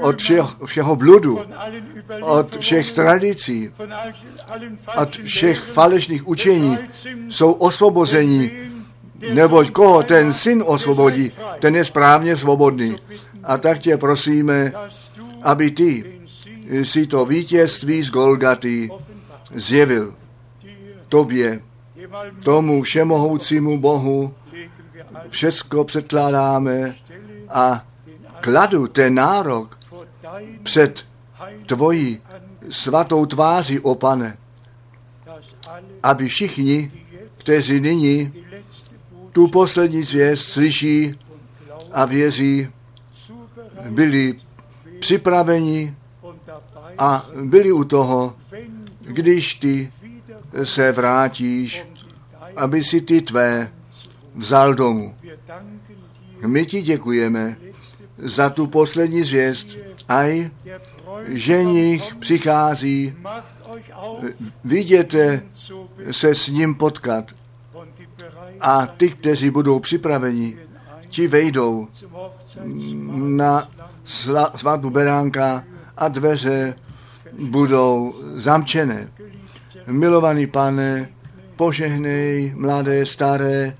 [0.00, 1.40] od Irrtümern, všeho, bludu,
[2.20, 3.70] od všech tradicí,
[4.96, 6.78] od všech falešných učení
[7.28, 7.58] jsou
[8.04, 8.69] der
[9.20, 12.96] neboť koho ten syn osvobodí, ten je správně svobodný.
[13.44, 14.72] A tak tě prosíme,
[15.42, 16.20] aby ty
[16.82, 18.90] si to vítězství z Golgaty
[19.54, 20.14] zjevil
[21.08, 21.60] tobě,
[22.44, 24.34] tomu všemohoucímu Bohu,
[25.28, 26.94] všecko předkládáme
[27.48, 27.84] a
[28.40, 29.78] kladu ten nárok
[30.62, 31.04] před
[31.66, 32.20] tvojí
[32.70, 34.36] svatou tváří, o pane,
[36.02, 36.92] aby všichni,
[37.36, 38.39] kteří nyní
[39.32, 41.18] tu poslední zvěst slyší
[41.92, 42.68] a věří,
[43.90, 44.36] byli
[45.00, 45.94] připraveni
[46.98, 48.36] a byli u toho,
[49.00, 49.92] když ty
[50.64, 51.86] se vrátíš,
[52.56, 53.72] aby si ty tvé
[54.34, 55.14] vzal domů.
[56.46, 57.56] My ti děkujeme
[58.18, 59.68] za tu poslední zvěst.
[60.08, 60.50] Aj
[61.28, 63.14] ženich přichází,
[64.64, 65.42] viděte
[66.10, 67.39] se s ním potkat.
[68.60, 70.58] A ty, kteří budou připraveni,
[71.08, 71.88] ti vejdou
[73.14, 73.68] na
[74.56, 75.64] svatbu beránka
[75.96, 76.74] a dveře
[77.32, 79.10] budou zamčené.
[79.86, 81.08] Milovaný pane,
[81.56, 83.74] požehnej mladé, staré,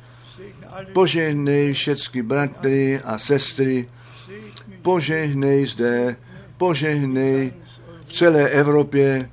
[0.92, 3.88] požehnej všechny bratry a sestry,
[4.82, 6.16] požehnej zde,
[6.56, 7.52] požehnej
[8.04, 9.30] v celé Evropě,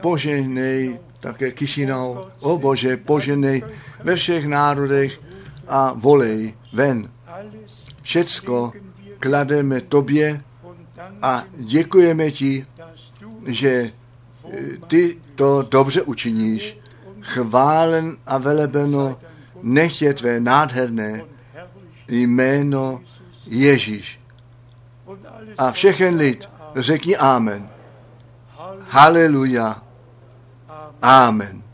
[0.00, 3.62] požehnej také Kišinou, o Bože, požehnej
[4.04, 5.20] ve všech národech
[5.68, 7.10] a volej ven.
[8.02, 8.72] Všecko
[9.18, 10.40] klademe tobě
[11.22, 12.66] a děkujeme ti,
[13.46, 13.92] že
[14.52, 16.78] eh, ty to dobře učiníš.
[17.20, 19.20] Chválen a velebeno
[19.62, 21.24] nech je tvé nádherné
[22.08, 23.00] jméno
[23.46, 24.20] Ježíš.
[25.58, 27.68] A všechen lid řekni Amen.
[28.88, 29.82] Haleluja.
[31.02, 31.67] Amen.